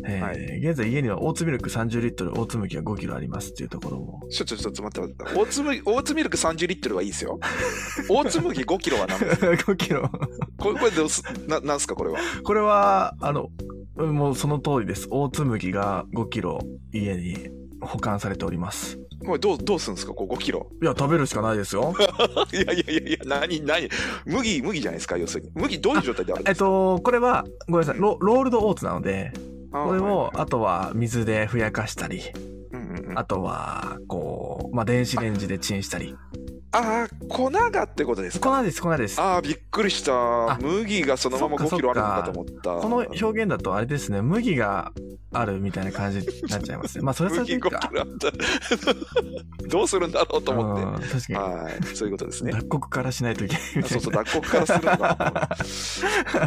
[0.05, 4.20] えーはい現在家にはオーツミルク30リットル、オーツ麦が5キロありますっていうところも。
[4.30, 5.40] ちょ、ちょ、ちょっと待って待って。
[5.40, 7.38] オーツ麦、オーツミルク30リットルはいいですよ。
[8.09, 10.09] オーツ麦5キロは何ですか？5キロ。
[10.59, 12.18] これ、これどうす、な、なんすかこれは？
[12.43, 13.51] これは、あの、
[13.97, 15.07] もうその通りです。
[15.11, 16.61] オーツ麦が5キロ
[16.93, 17.36] 家に
[17.83, 18.99] 保管されております。
[19.26, 20.14] これどう、どうするんですか？
[20.14, 20.68] こう5キロ？
[20.83, 21.95] いや、食べるしかないですよ。
[22.53, 23.89] いやいやいやいや、何、何？
[24.26, 25.16] 麦、麦じゃないですか？
[25.18, 25.51] 要するに。
[25.55, 26.64] 麦どういう状態であるんえっですか？
[26.66, 29.33] と、これは、ごめんなさい、ロロールドオーツなので、
[29.72, 32.20] あこれを、はいあとは水でふやかしたり、
[33.14, 36.16] あとは、こう、まあ、電子レンジでチンしたり。
[36.73, 38.57] あー、粉がってことですか？
[38.59, 39.20] 粉です、粉です。
[39.20, 40.59] ああ、びっくりしたあ。
[40.61, 42.70] 麦がそのままそっか5キロあるのかと思った。
[42.77, 44.93] この表現だとあれですね、麦が
[45.33, 47.05] あるみたいな感じになっちゃいますね。
[47.05, 47.95] まあ、それはそれでい麦5いかキ。
[47.95, 49.68] ロあった。
[49.68, 50.83] どうするんだろうと思って。
[50.83, 52.47] うん確かはい、そういうことですに。
[52.51, 52.53] ね。
[52.53, 54.03] 脱穀からしないといけないみたそいうな。
[54.05, 55.49] そう、脱穀からするのが。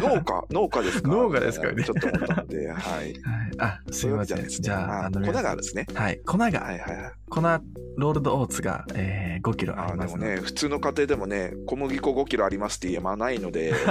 [0.02, 1.08] 農家農家ですか？
[1.08, 2.76] 農家ですかねちょっと思ったので、 はい。
[2.76, 3.14] はい
[3.58, 4.46] あ、すいません。
[4.48, 5.86] じゃあ、あの、粉があるんですね。
[5.94, 6.20] はい。
[6.26, 7.12] 粉が、はいはいはい。
[7.30, 10.34] 粉、ロールドオーツが、えー、5キロありますので。
[10.36, 13.72] ね、普通の家庭でもね、小麦粉5キロありますって言えまないので、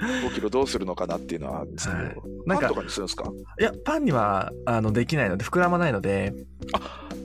[0.00, 2.16] 5キロどうするのかなっていうのはあるんですけど、はい
[2.46, 3.30] なんかパンとかにするんですか？
[3.60, 6.32] いや、パンには、あの、できないので、膨らまないので、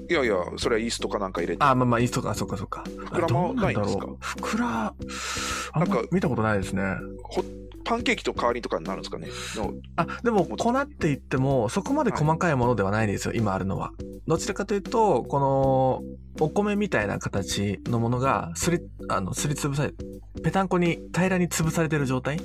[0.09, 1.63] いやいや、それはイーストかなんか入れて。
[1.63, 2.84] あ、まあまあ、いいとか、そっかそっか。
[2.86, 4.05] 膨らまないんですか？
[4.20, 4.93] 膨ら、
[5.80, 6.84] なんかま見たことないですね。
[7.86, 9.28] パンケーキと代わりとかになるんですかね？
[9.56, 13.92] のあ、でも、粉って言っても、そこまで細かいものではないんですよ、今あるのは。
[14.28, 19.94] どちらかというと、この、お米みたいな形のものが、すり、あの、すりつぶされ、
[20.44, 22.40] ぺたんこに平らに潰されてる状態？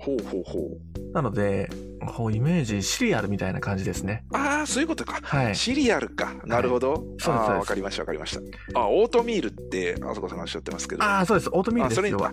[0.00, 1.12] ほうほうほう。
[1.12, 1.70] なので、
[2.08, 4.24] こうイメージ、シリアルみたいな感じですね。
[4.32, 5.20] ああ、そういうことか。
[5.22, 5.56] はい。
[5.56, 6.34] シリアルか。
[6.44, 6.96] なるほど。
[6.96, 8.38] そうですああ、そうですわかりました、わかりまし
[8.72, 8.80] た。
[8.80, 11.04] あ、オートミールって、あそこさんがおっしゃってますけど。
[11.04, 11.50] ああ、そうです。
[11.52, 12.30] オートミールですよ。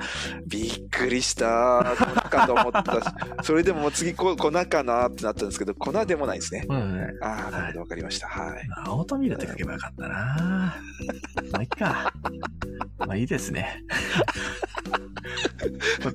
[0.48, 1.96] びっくりした。
[1.98, 3.08] 粉かと思ったし。
[3.44, 6.66] それでも次こ粉かなってなったんですけど、粉でもないですね。
[6.68, 7.08] うんね。
[7.22, 8.28] ああ、なるほど、わかりました。
[8.28, 8.62] はい。
[8.86, 10.76] あオートミールって書けばよかったな
[11.52, 12.14] まあいいか。
[13.00, 13.84] まあいいですね。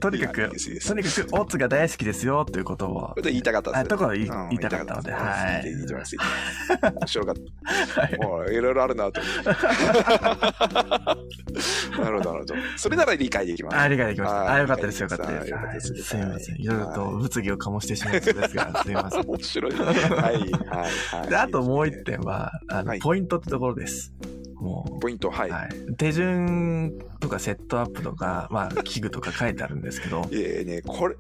[0.01, 3.81] とにかくとにかくオーツが大好きですよということを言いたかったです。
[3.81, 5.63] あところ言いたかったので、はい。
[5.65, 5.87] 言い。
[5.87, 6.17] てます。
[6.17, 6.87] 言いて。
[6.87, 8.01] ます面白かった。
[8.01, 9.51] はいもういろいろあるなと思って。
[12.01, 12.55] なるほど、なるほど。
[12.77, 13.77] それなら理解できます。
[13.77, 14.37] あ、理解できました。
[14.37, 14.87] はいあ、よかった。
[14.87, 15.27] です、よかった。
[15.27, 15.53] です。
[15.53, 16.57] はいすみません。
[16.61, 19.27] いろいろとはい物議を醸してしまいそうですが、すみません。
[19.27, 19.73] 面白い。
[19.73, 21.29] はい、はい、はい。
[21.29, 24.13] で、あともう一点は、あの、はいポイントってところです。
[24.61, 25.51] もう、ポイント、はい。
[25.51, 25.69] はい。
[25.97, 31.17] 手順とかセットアップとか、まあ、器具とか書いてあるんですけど、いえね、これ、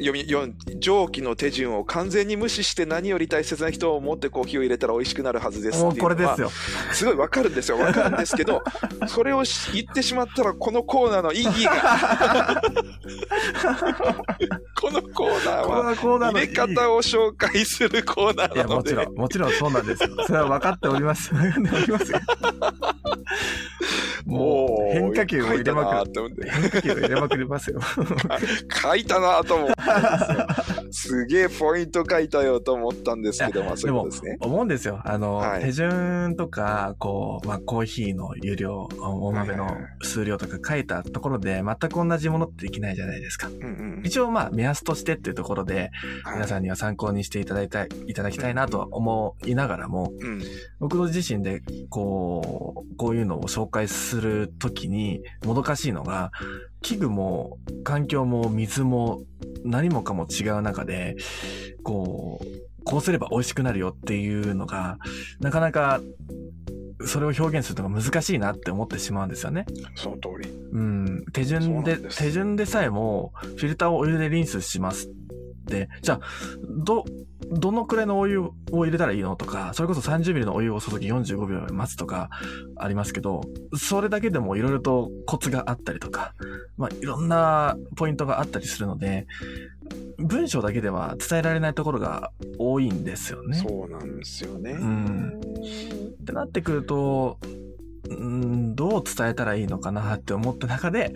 [0.00, 6.50] 読み、読ん上記の手順を完全に無視して何より大切な人を思ってコーヒーを入れたら美味しくなるはずですっていうのはこれですよ。
[6.92, 7.78] すごいわかるんですよ。
[7.78, 8.62] わかるんですけど、
[9.06, 12.62] それをし言ってしまったら、このコーナーの意義が、
[14.80, 20.10] このコーナーこは、入れ方を紹介するコーナーなので、もちろん、もちろんそうなんですよ。
[20.26, 21.30] それは分かっております。
[24.26, 26.12] もう、変化球を入れまくる。
[26.48, 27.80] 変化球を入れまくりますよ。
[28.82, 29.89] 書いたなと思ったんで
[30.90, 34.36] すげえポイント書いたよと思ったんですけど、まあそういうことですね。
[34.40, 35.00] 思うんですよ。
[35.04, 43.48] あの、はい手順とか、こう、まあ、コーヒーの湯量、お豆の数量とか書いたところで、全く同じものってできないじゃないですか。
[43.48, 45.90] うんうん一応、まあ、目安としてっていうところで、
[46.24, 50.40] はい皆さんには参考にしていただいたい、いただきたいなとは思いながらも、うん
[50.78, 56.32] 僕の自身で、こう、こういうのを紹介するときに、もどかしいのが、
[56.82, 59.22] 器具も、環境も、水も、
[59.64, 61.16] 何もかも違う中で、
[61.82, 64.98] こう、こうすれば美味しくなるよっていうのが、
[65.40, 66.00] なかなか、
[67.06, 69.64] それを表現するのが難しいなって思ってしまうんですよね。
[69.94, 70.50] その通り。
[70.50, 71.24] うん。
[71.32, 75.08] 手順で、です手順でさえも、フィルターをお湯でリンスします
[76.02, 76.20] じゃあ、
[76.84, 77.04] ど、
[77.50, 82.30] どのくらいのお湯を入れたらいいのとか、それこそ30ミリのお湯を注ぎ45秒待つとか
[82.76, 83.42] ありますけど、
[83.76, 86.34] それだけでもいろいろとコツがあったりとか、
[86.76, 89.26] まあいろんなポイントがあったりするので、
[90.18, 93.56] 文章だけでは伝えられないところが多いんですよね。
[93.56, 94.74] そうなんですよね。
[94.74, 95.40] ん
[96.20, 97.38] ってなってくると、
[98.08, 101.12] うん、どう伝えたらいいのかなって思った中で、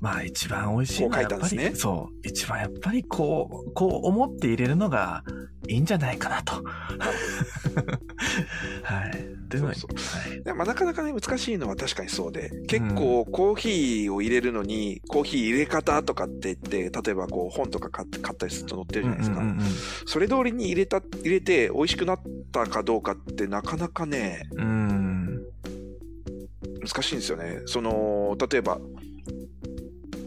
[0.00, 5.24] まあ一番美味しいのはやっぱり、ねそう、一番やっぱりこう、こう思って入れるのが
[5.68, 6.62] いいんじゃないかなと。
[8.82, 9.10] はい。
[9.10, 19.42] っていうそうはいまあ、なかなかね、難しいのは確かにそうで、結構コーヒーを入れるのに、コーヒー入れ方とかって言って、例えばこう本とか買って買ったりすると載ってるじゃないですか。
[20.06, 22.20] それ通りに入れた、入れて美味しくなっ
[22.50, 24.81] たかどうかってなかなかね、うんうん。
[26.82, 27.62] 難しいんですよね。
[27.66, 28.78] その、例えば、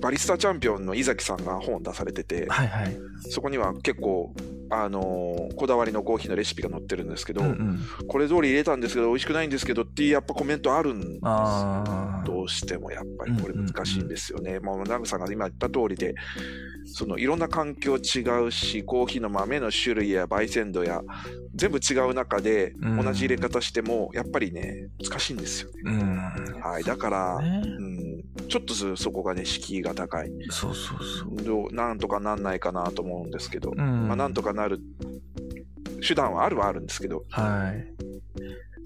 [0.02, 2.98] バリスタチャンピオンの井崎さんが本を出されてて、はいはい。
[3.30, 4.34] そこには結構、
[4.70, 7.80] あのーこだわりのコーヒーのレシピが載ってるんですけど、うんうん。
[8.08, 11.22] これ通り入れたんですけど美味しくないんですけどっていうやっぱコメントあるんです。
[12.26, 14.60] どうしてもやっぱりこれ難しいんですよね。
[14.60, 16.14] まあ、ナグさんが今言った通りで、
[16.86, 21.02] そのいろんな環境違うし、コーヒーの豆の種類や焙煎度や
[21.54, 25.76] 全部違う中でうん同じ入れ方してもやっぱりね、難しいんですよね。
[25.86, 26.62] うん。
[26.62, 26.84] はい。
[26.84, 30.32] だから、ね、うん、ちょっとずそこがね、敷居が高い。
[30.50, 31.44] そうそうそう。
[31.44, 34.80] どうなんとかなんないかなと思うんですけど、うんまあなんとかなる
[36.06, 37.96] 手段はあるはあるんですけど、はい。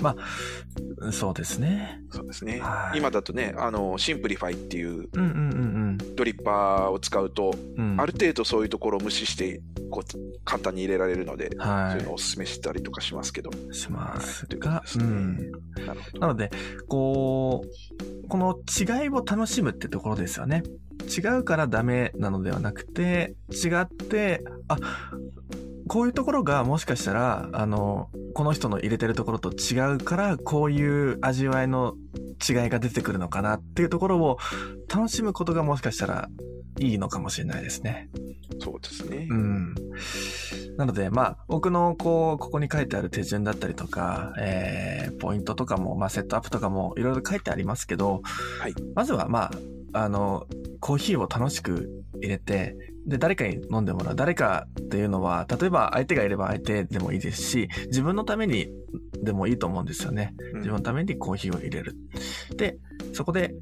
[0.02, 2.02] まあ、そうですね。
[2.12, 2.92] そうですねは。
[2.96, 7.94] い今だとね、あの、シンプリファイっていううんうんうんドリッパーを使うと、うん。
[7.94, 13.50] うん、ある程度そういうところを無視して、こう、簡単に入れられるので、はそういうのをお勧めしたりとかしますけど。
[13.50, 13.74] い。
[13.74, 15.52] しますということがで、すねうん。
[15.86, 16.20] なるほど。
[16.20, 16.52] なので、
[16.88, 20.64] こう、この違いを楽しむってところですよね。
[21.10, 24.78] 違うからダメなのではなくて、違って、あ、
[25.90, 31.96] こういうところがもしかしたら、あの、この人の入れてるところと違うから、こういう味わいの
[32.48, 34.38] 違いが出てくるのかなっていうところを
[34.88, 36.30] 楽しむことがもしかしたら
[36.80, 38.08] いいのかもしれないですね。
[38.60, 39.34] そうですねう。
[39.34, 39.74] ん。
[40.78, 48.22] なので、まあ、僕の、こう、ここに書いてある手順だったりとか、えー、ポイントとかも、まあ、セットアップとかも、いろいろ書いてありますけど、
[48.60, 49.52] はいまずは、まあ、
[49.94, 50.46] あの、
[50.80, 51.90] コーヒーを楽しく
[52.22, 52.76] 入れて、
[53.06, 54.16] で、誰かに飲んでもらう。
[54.16, 58.70] 誰かっていうのは、例えば相手がいれば相手でもいいですし、自分のために
[59.24, 60.36] でもいいと思うんですよね。
[60.54, 61.96] うん自分のためにコーヒーを入れる。
[62.56, 62.78] で、
[63.14, 63.54] そこで、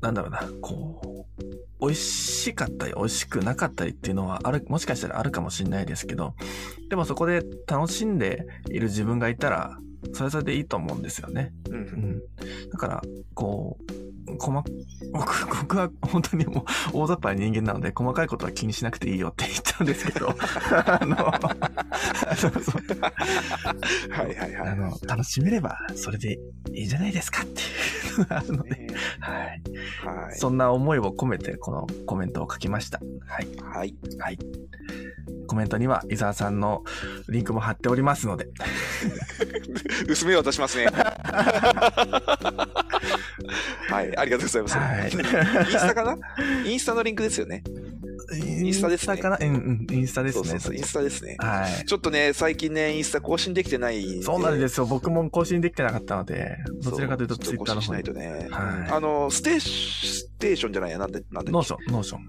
[0.00, 1.44] なんだろうな、こう、
[1.80, 6.34] 美味しかったり美味しくなかったりっていうのはある、もしかしたらあるかもしれないですけど、
[6.90, 9.78] でもそこで楽しんでいる自分がいたら、
[10.12, 11.52] それはそれでいいと思うんですよね。
[11.68, 11.72] う。
[11.72, 12.22] うんん。
[12.70, 13.02] だから、
[13.34, 14.64] こう、細
[15.12, 20.28] 僕、 僕は本当にもう大雑把な人間なので、細かいことは気にしなくていいよって言っちゃうんですけど、
[20.86, 21.16] あの、
[22.36, 22.82] そうそう
[24.10, 24.68] はいはいはい。
[24.68, 26.38] あの、楽しめればそれで
[26.72, 27.64] いいじゃないですかってい
[28.16, 28.86] うのがあるので、ね
[29.20, 30.26] はい。
[30.26, 30.38] はい。
[30.38, 33.00] そんな思いを込めてこのコメントを書きました。
[33.26, 33.48] はい。
[33.62, 33.94] はい。
[34.18, 34.38] はい。
[35.48, 36.84] コメントには伊沢さんの
[37.28, 38.46] リンクも貼っておりますので、
[40.08, 40.86] 薄めようとしますね。
[43.88, 44.16] はい。
[44.16, 44.76] ありがとうございます。
[44.78, 45.20] はいイン
[45.78, 46.18] スタかな？
[46.66, 47.62] インスタのリンクですよね。
[48.34, 49.38] インスタですねインスタかな？
[49.40, 50.44] うんうん、インスタですね。
[50.44, 50.74] そうそうそう。
[50.76, 51.36] インスタですね。
[51.38, 51.86] はい。
[51.86, 54.22] ちょっとね、最近ね、インスタ更新できてない。
[54.22, 54.86] そうなんですすよ。
[54.86, 58.12] 僕も更新できてなかったので、どちらかというとそツイッターの方にしないと。
[58.12, 58.48] ね。
[58.50, 61.52] はいあの、ステーシステーションじゃないや、なんで、なんで。
[61.52, 62.20] ノーション、ノーション。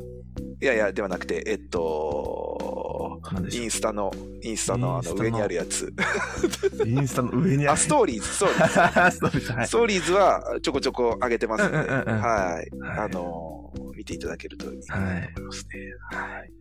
[0.62, 5.86] いやいや、ではなくて、えっと、インスタの、インスタのあのの上にあるやつ。
[5.86, 6.88] う。
[6.88, 7.80] インスタの上にああ、る。
[7.82, 9.16] ストーリーズ、ストーリーズ。
[9.18, 9.72] ストーリーズ、はいス。
[9.72, 12.78] トーリーズはちょこちょこ上げてますので、うんうんうんうんはい。
[12.80, 15.80] はいあの、見ていただけるといいかなと思いますね。
[16.12, 16.32] はい。
[16.40, 16.52] はい。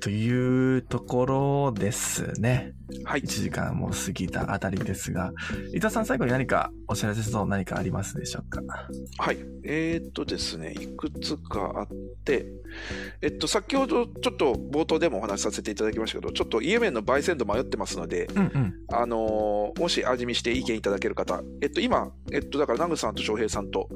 [0.00, 2.74] というところですね。
[3.04, 3.26] はい1。
[3.26, 5.32] 時間も過ぎたあたりですが、
[5.72, 8.60] 伊田さん最後に何かお知らせと何かありますでしょうか？
[9.16, 9.38] はい。
[9.64, 11.88] えーっとですね、いくつかあっ
[12.24, 12.46] て、
[13.22, 18.74] えっと、先ほどちょっと冒頭でもお話しさせていただきましたけど、ちょっとイエメンの焙煎度迷ってますので、うんうん。
[18.92, 23.88] あのーもし味見して意見いただける方、えっと、今、えっと、だから、ナグさんと翔平さんと、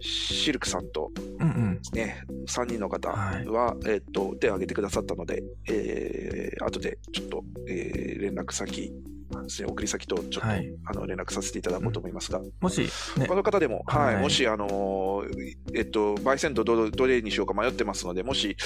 [0.00, 1.80] シルクさんと、うんうん。
[1.92, 8.92] ね、3人の方は、はいえっと、手を挙げてくださだったので、えー、後でちょっと、えー連絡先、
[9.42, 12.82] ですね、送り先とちょっと、はいあの連絡させていただこうと思いますが、もし、
[13.16, 18.56] ね他、の方でも、はいはいもし、あのーえっと、焙煎度どどれにしようか迷ってますので、もし、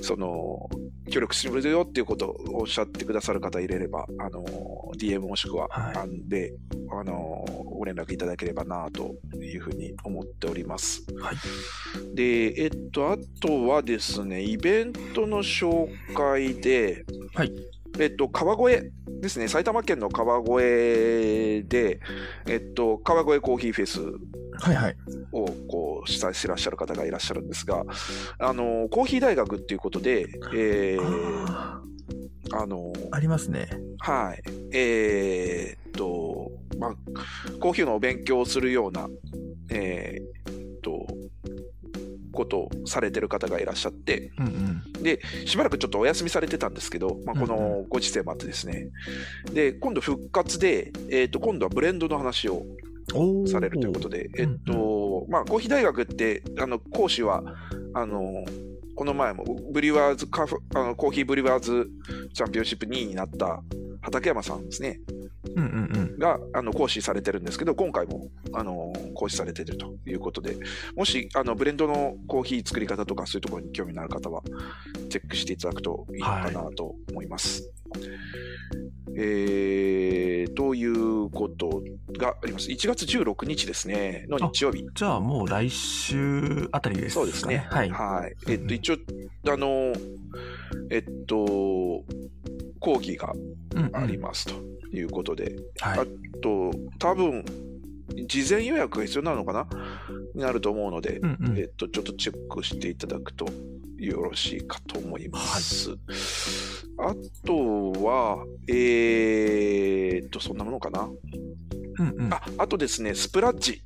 [0.00, 0.68] その、
[1.10, 6.52] 協力してくれるよっていうことをおっしゃってくださる方いれれば、あのー DM もしくは、はいで、
[6.90, 11.02] あのーご連絡いただければなというふうに思っております。
[11.18, 12.14] はい。
[12.14, 17.52] で、えっと、あとはですね、イベントの紹介で、はい。
[17.98, 22.00] えっと、川越ですね、埼玉県の川越で、
[22.46, 24.00] えっと、川越コーヒーフェス。
[25.32, 27.84] をこう主催してらっしゃる方がいらっしゃるんですが、
[28.38, 31.02] あの、コーヒー大学っていうことで、えー、
[31.46, 31.82] あ
[32.52, 33.68] あの、ーありますね。
[33.98, 36.94] はい、えーっと、まあ、
[37.60, 39.08] コーヒーのお勉強をするような、
[39.70, 40.39] えー
[42.40, 44.46] ことをされてる方がいらっしゃって、うん
[44.96, 45.02] うん。
[45.02, 47.48] で、しばらくちょっとお休みされてたんですけど、まあ、こうん。
[47.48, 48.88] のご時世もあってですね、
[49.52, 52.64] で、今度復活で、えーっと、今度はブレンドの話を
[53.46, 57.42] されるということで、えっと、まあ、コーヒー大学って、あの、講師は、
[57.94, 58.44] あの、
[58.94, 61.88] この前も、ブリュワーズカフェ、あのコーヒーブリュワーズ
[62.34, 63.62] チャンピオンシップ2位になった
[64.02, 65.00] 畠山さんですね、
[65.56, 66.18] うんうんうん。
[66.18, 70.56] が、あの、講師されてるんですけど、今回も、あの、講師されてるということで、
[70.96, 74.42] もし、あの、ブレンドのコーヒー作り方とか、そういうところに興味のある方は、
[75.08, 77.70] チェックしていただくといいのかなと思います。
[79.16, 81.82] えー、ということ
[82.18, 82.70] があります。
[82.70, 84.86] 1月16日ですね、の日曜日。
[84.94, 87.26] じゃあもう来週あたりですかね。
[87.26, 87.66] そうですね。
[87.68, 87.90] はい。
[87.90, 88.34] はい。
[88.48, 88.96] えっと、一応、
[89.48, 89.92] あの、
[90.90, 92.04] えっと、
[92.80, 93.32] 講義が
[93.76, 94.54] うんうんありますと
[94.92, 96.40] いうことで、はい。
[96.40, 97.44] と、多分、
[98.26, 99.68] 事前予約が必要なのかな？
[100.34, 103.46] になると思うので、うんうんえっと、ちょっとチェックしていただくと
[103.98, 105.96] よろしいかと思います。
[106.98, 107.14] あ
[107.46, 111.08] とは、えーっと、そんなものかな？
[111.98, 112.34] うんうん。
[112.34, 113.82] あ、あとですね、スプラッチ、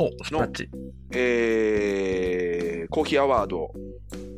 [0.00, 0.68] お、スプラッチ。
[1.12, 3.70] えー、コーヒーアワード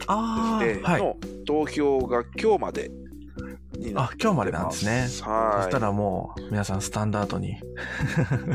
[0.06, 1.02] あですね、あ、はい。
[1.02, 2.90] の投票が今日まで
[3.78, 5.06] になっあ、今日までなんですね。
[5.08, 5.62] そはい。
[5.64, 7.58] したらもう、皆さんスタンダードに。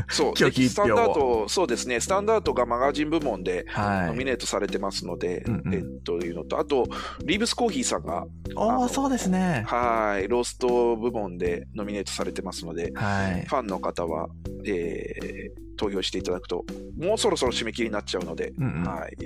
[0.08, 4.06] そう、 今日スタンダード、そうですね、スタンダードがマガジン部門ではい。
[4.08, 6.86] ノミネートされてますので、えっというのと、あと、
[7.24, 9.64] リーブスコーヒーさんが、あのそうですね。
[9.66, 13.46] はい、ロースト部門でノミネートされてますので、はい。
[13.46, 14.28] ファンの方は、
[14.66, 16.64] えー投票していただくと、
[16.96, 18.84] もうそろそろ締め切りになっちゃうので、うんうん。
[18.84, 19.16] はい、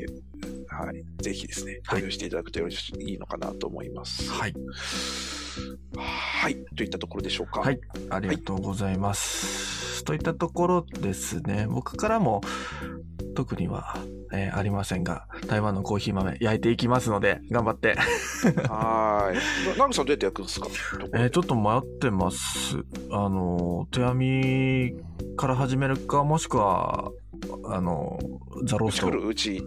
[0.67, 4.31] はい、ぜひですね、投はい票していただくとよろしいいのかなと思います。
[4.31, 4.55] はい。
[5.97, 7.61] はい、といったところでしょうか。
[7.61, 7.79] はい。
[8.11, 10.05] ありがとうございます。
[10.05, 11.67] といったところですね。
[11.69, 12.41] 僕からも
[13.35, 13.97] 特には
[14.33, 17.97] えーありませんが、台湾のコーヒー豆焼いていきますので、頑張って。
[18.69, 19.77] はーい。
[19.79, 20.69] なナグさんどうやって焼くんですか？
[21.15, 22.39] えーちょっと迷ってます。
[23.11, 27.11] あの、手編みから始めるか、もしくは、
[27.67, 28.19] あの、
[28.65, 29.63] ザローストうち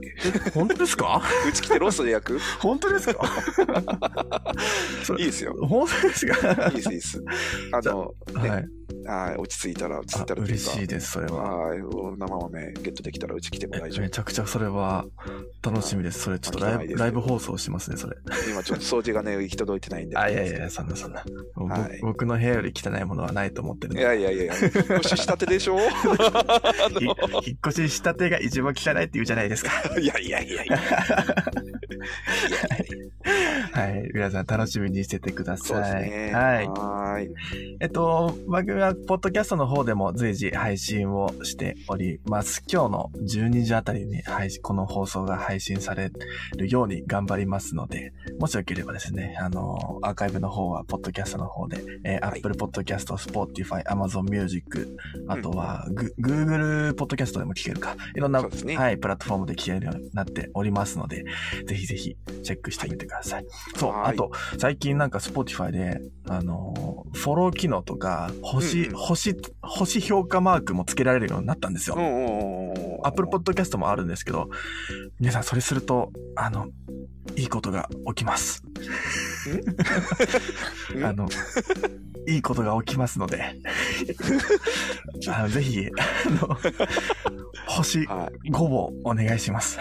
[0.54, 1.22] 本当ですか？
[1.48, 2.40] うち来てローストで焼く？
[2.60, 3.22] 本当ですか？
[5.18, 5.56] いいですよ。
[5.62, 6.68] 本当ですか？
[6.70, 7.24] いいです、いいです。
[7.72, 8.14] あの、
[8.44, 8.66] ね、はい。
[9.12, 11.44] はい、落ち着いたら、落ち着いあたら嬉しいです、それは。
[11.68, 15.06] はい、生豆ゲットできたらうち来ても大丈めちゃくちゃそれは
[15.62, 16.20] 楽しみです。
[16.22, 18.16] それちょっとライブライブ放送しますね、それ。
[18.26, 18.50] 夫。
[18.50, 20.18] 今ちょっと掃除がね、行き届いてないんで。
[20.18, 21.24] あ、いやいやそんなそんな。
[21.56, 23.96] はい僕の部屋より汚いものはないと思ってる。
[24.00, 25.78] いやいやいやいや、引っ越ししたてでしょ？
[27.46, 29.72] 引っ越ししたてが一番汚いって言うじゃないですか。
[29.90, 30.78] のいやいやいやいや。
[33.74, 34.10] はい。
[34.14, 36.04] 皆さん楽しみにしててくだそうさい。
[36.04, 36.34] ですね。
[36.34, 36.68] はい。
[36.68, 37.78] はーい。
[37.80, 42.64] えっと、番組は、ポッドキャストの方でも随時配信をしております。
[42.72, 46.12] 今日の12時あたりに配信、この放送が配信され
[46.58, 54.98] るように頑張りますので、もしよければですね、あの、アーカイブの方は、ポッドキャストの方で、えーはい Apple Podcast、Spotify、Amazon Music、
[55.28, 57.96] あとは、グ Google Podcast でも聞けるか。
[58.16, 61.26] いろんな、ねはい、プラットフォームで聞けるようになっておりますので、
[61.66, 63.46] ぜひぜひチェックしてみてください。
[63.76, 71.96] そう、はいあと、最近なんか Spotify で、あのー、フォロー機能とか、星、うんうん星、星評価マークもつけられるようになったんですよ。
[71.98, 73.00] うんうんうんうん。
[73.04, 74.50] Apple Podcast もあるんですけど、
[75.20, 76.68] 皆さんそれすると、あの、
[77.36, 78.64] いいことが起きます。
[80.96, 81.28] んあの、
[82.28, 83.56] いいことが起きますので、
[85.28, 86.58] あのぜひ、あの、
[87.68, 89.80] 星は5をお願いします。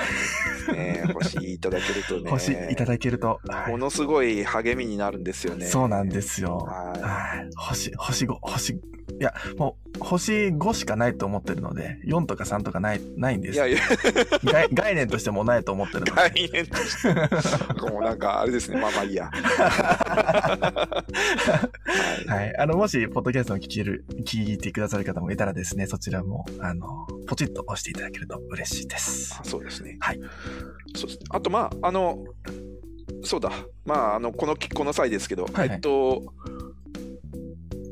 [0.69, 0.73] い。
[0.73, 2.31] ね星いただけるとね。
[2.31, 5.67] 星いただけると、はいものすごい励みになるんですよね。
[5.67, 6.59] そうなんですよ。
[6.59, 7.51] ははい。
[7.57, 8.81] 星、星5、星、
[9.19, 13.51] いや、もう、星5しかないと思ってるので、4とか3とかない、ないんでい。
[13.51, 13.59] いす。
[13.59, 13.81] やいや、
[14.45, 16.13] 概概念としてもないと思ってるので。
[16.13, 17.15] 概念として。
[17.91, 18.81] もうなんか、あれですね。
[18.81, 19.31] まあまあいいや。
[19.31, 20.97] は
[22.27, 22.57] いはい。
[22.57, 29.37] あの、もし、ポッドキャストを聞ける、聞いてくださる方もいたらですね、そちらも、あの、ポチッと押していただけると嬉しいです。
[29.41, 29.97] あそうですね。
[30.01, 30.21] はい。
[30.97, 32.25] そうですあと、まあ、あの、
[33.25, 33.51] そうだ。
[33.85, 36.33] まあ、あの、この、この際ですけど、はいはいえっと、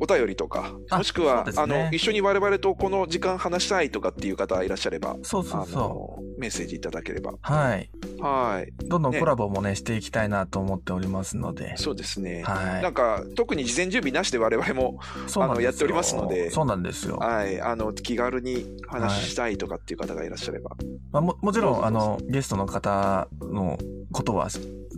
[0.01, 7.33] お便りとか、あもしくは、ねあの、一緒に我々とこの時間話したいとかっていう方いらっしゃれば、そうそうあその、メッセージいただければ。
[7.33, 7.39] う。
[7.43, 7.91] はい。
[8.21, 8.73] はい。
[8.87, 11.77] どんどんねコラボもね、していきたいなと思っておりますので。
[11.77, 12.43] そうですね。
[12.45, 12.83] はい。
[12.83, 14.99] なんか、特に事前準備なしで我々も、
[15.37, 17.17] あのやっておりますのでそうなんですよ。
[17.17, 20.71] はい、あの、気軽に話したいとかっていう方がいらっしゃれば。
[21.13, 23.79] まあ、ももちろん、あの、ゲストの方の
[24.13, 24.49] ことは、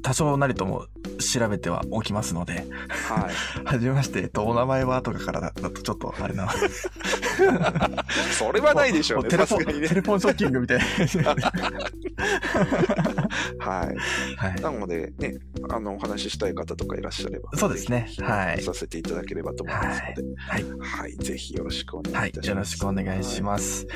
[0.03, 0.87] 多少なりとも
[1.19, 2.65] 調べてはおきますので、はい。
[3.65, 6.49] はじめまして、えっと、お名前はとかからだだとちょっとあれな。
[8.39, 9.95] それはないでしょうね、もテレフォン、さすがにねテ。
[9.95, 10.85] レフォンショッキングみたいな。
[13.59, 13.97] はい。
[14.37, 14.61] はい。
[14.61, 15.39] なので、ね、
[15.71, 17.51] あの、お話ししたい方とかいらっしゃれば。
[17.57, 18.09] そうですね。
[18.21, 18.63] はい。
[18.63, 20.23] させていただければと思いますので。
[20.37, 20.65] はい。
[20.81, 21.17] はい。
[21.17, 22.43] ぜひよろしくお願はいいいた。
[22.43, 22.51] します。
[22.51, 23.87] よろしくお願いします。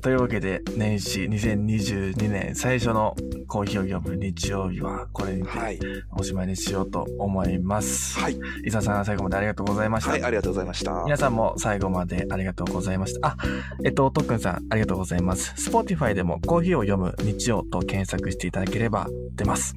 [0.00, 3.14] というわけで、年始2022年最初の
[3.46, 5.78] コーヒーを読む日曜日は、これにてはい。
[6.16, 8.18] おしまいにしようと思います。
[8.18, 8.38] はい。
[8.64, 10.10] 伊沢さん、最後までありがとうございました。
[10.10, 10.24] はい。
[10.24, 11.02] ありがとうございました。
[11.04, 13.28] 皆さんも最後までありがとうございました。
[13.28, 13.36] あ、
[13.84, 15.70] えっと、とっくんさん、ありがとうございます。
[15.70, 19.76] Spotify でもコーヒーを読む日曜と検索していただければ出ます。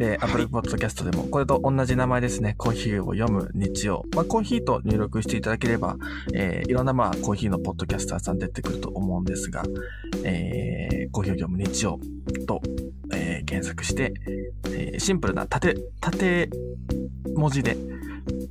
[0.00, 2.54] えー、Apple Podcast でもこれと同じ名前ですね。
[2.58, 4.04] コーヒーを読む日曜。
[4.16, 5.96] まあ、コーヒーと入力していただければ、
[6.34, 9.62] えーいろんなまあコーヒーのポッドキャスターさん出てくると思うんですが、
[10.24, 11.98] えーコーヒーを読む日曜
[12.46, 12.60] と、
[13.12, 14.12] えー検索して、
[14.66, 16.50] えーシンプルな縦、縦
[17.34, 17.76] 文字で、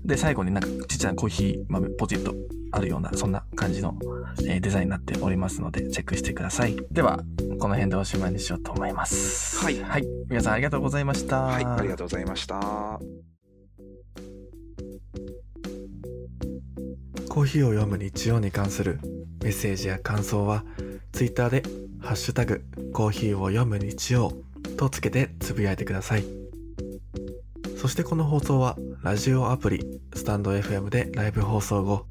[0.05, 2.33] で、最後になんかちっちゃなコーヒー豆ポチッと
[2.71, 3.95] あるような、そんな感じの、
[4.47, 6.75] えーデザインになっておりますので、チェックしてください。
[6.91, 7.19] では、
[7.59, 9.63] この辺でおしまいにしようと思います。
[9.63, 10.03] はいはい。
[10.29, 11.41] 皆さんありがとうございました。
[11.41, 11.65] はい。
[11.65, 12.99] ありがとうございました。
[17.29, 18.99] コーヒーを読む日曜に関する
[19.43, 20.63] メッセージや感想は、
[21.11, 21.63] ツイッターで、
[21.99, 22.63] ハッシュタグ、
[22.93, 24.31] コーヒーを読む日曜
[24.77, 26.23] とつけてつぶやいてください。
[27.77, 29.85] そしてこの放送は、ラジオアプリ、
[30.15, 32.05] スタンド FM でライブ放送後、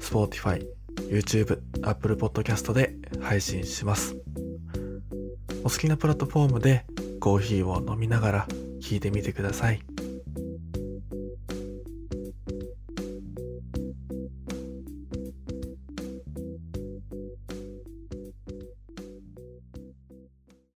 [0.00, 0.64] Spotify、
[1.10, 4.16] YouTube、Apple Podcast で配信します。
[5.64, 6.84] お好きなプラットフォームで
[7.20, 8.46] コーヒーを飲みながら
[8.82, 9.82] 聞いてみてください。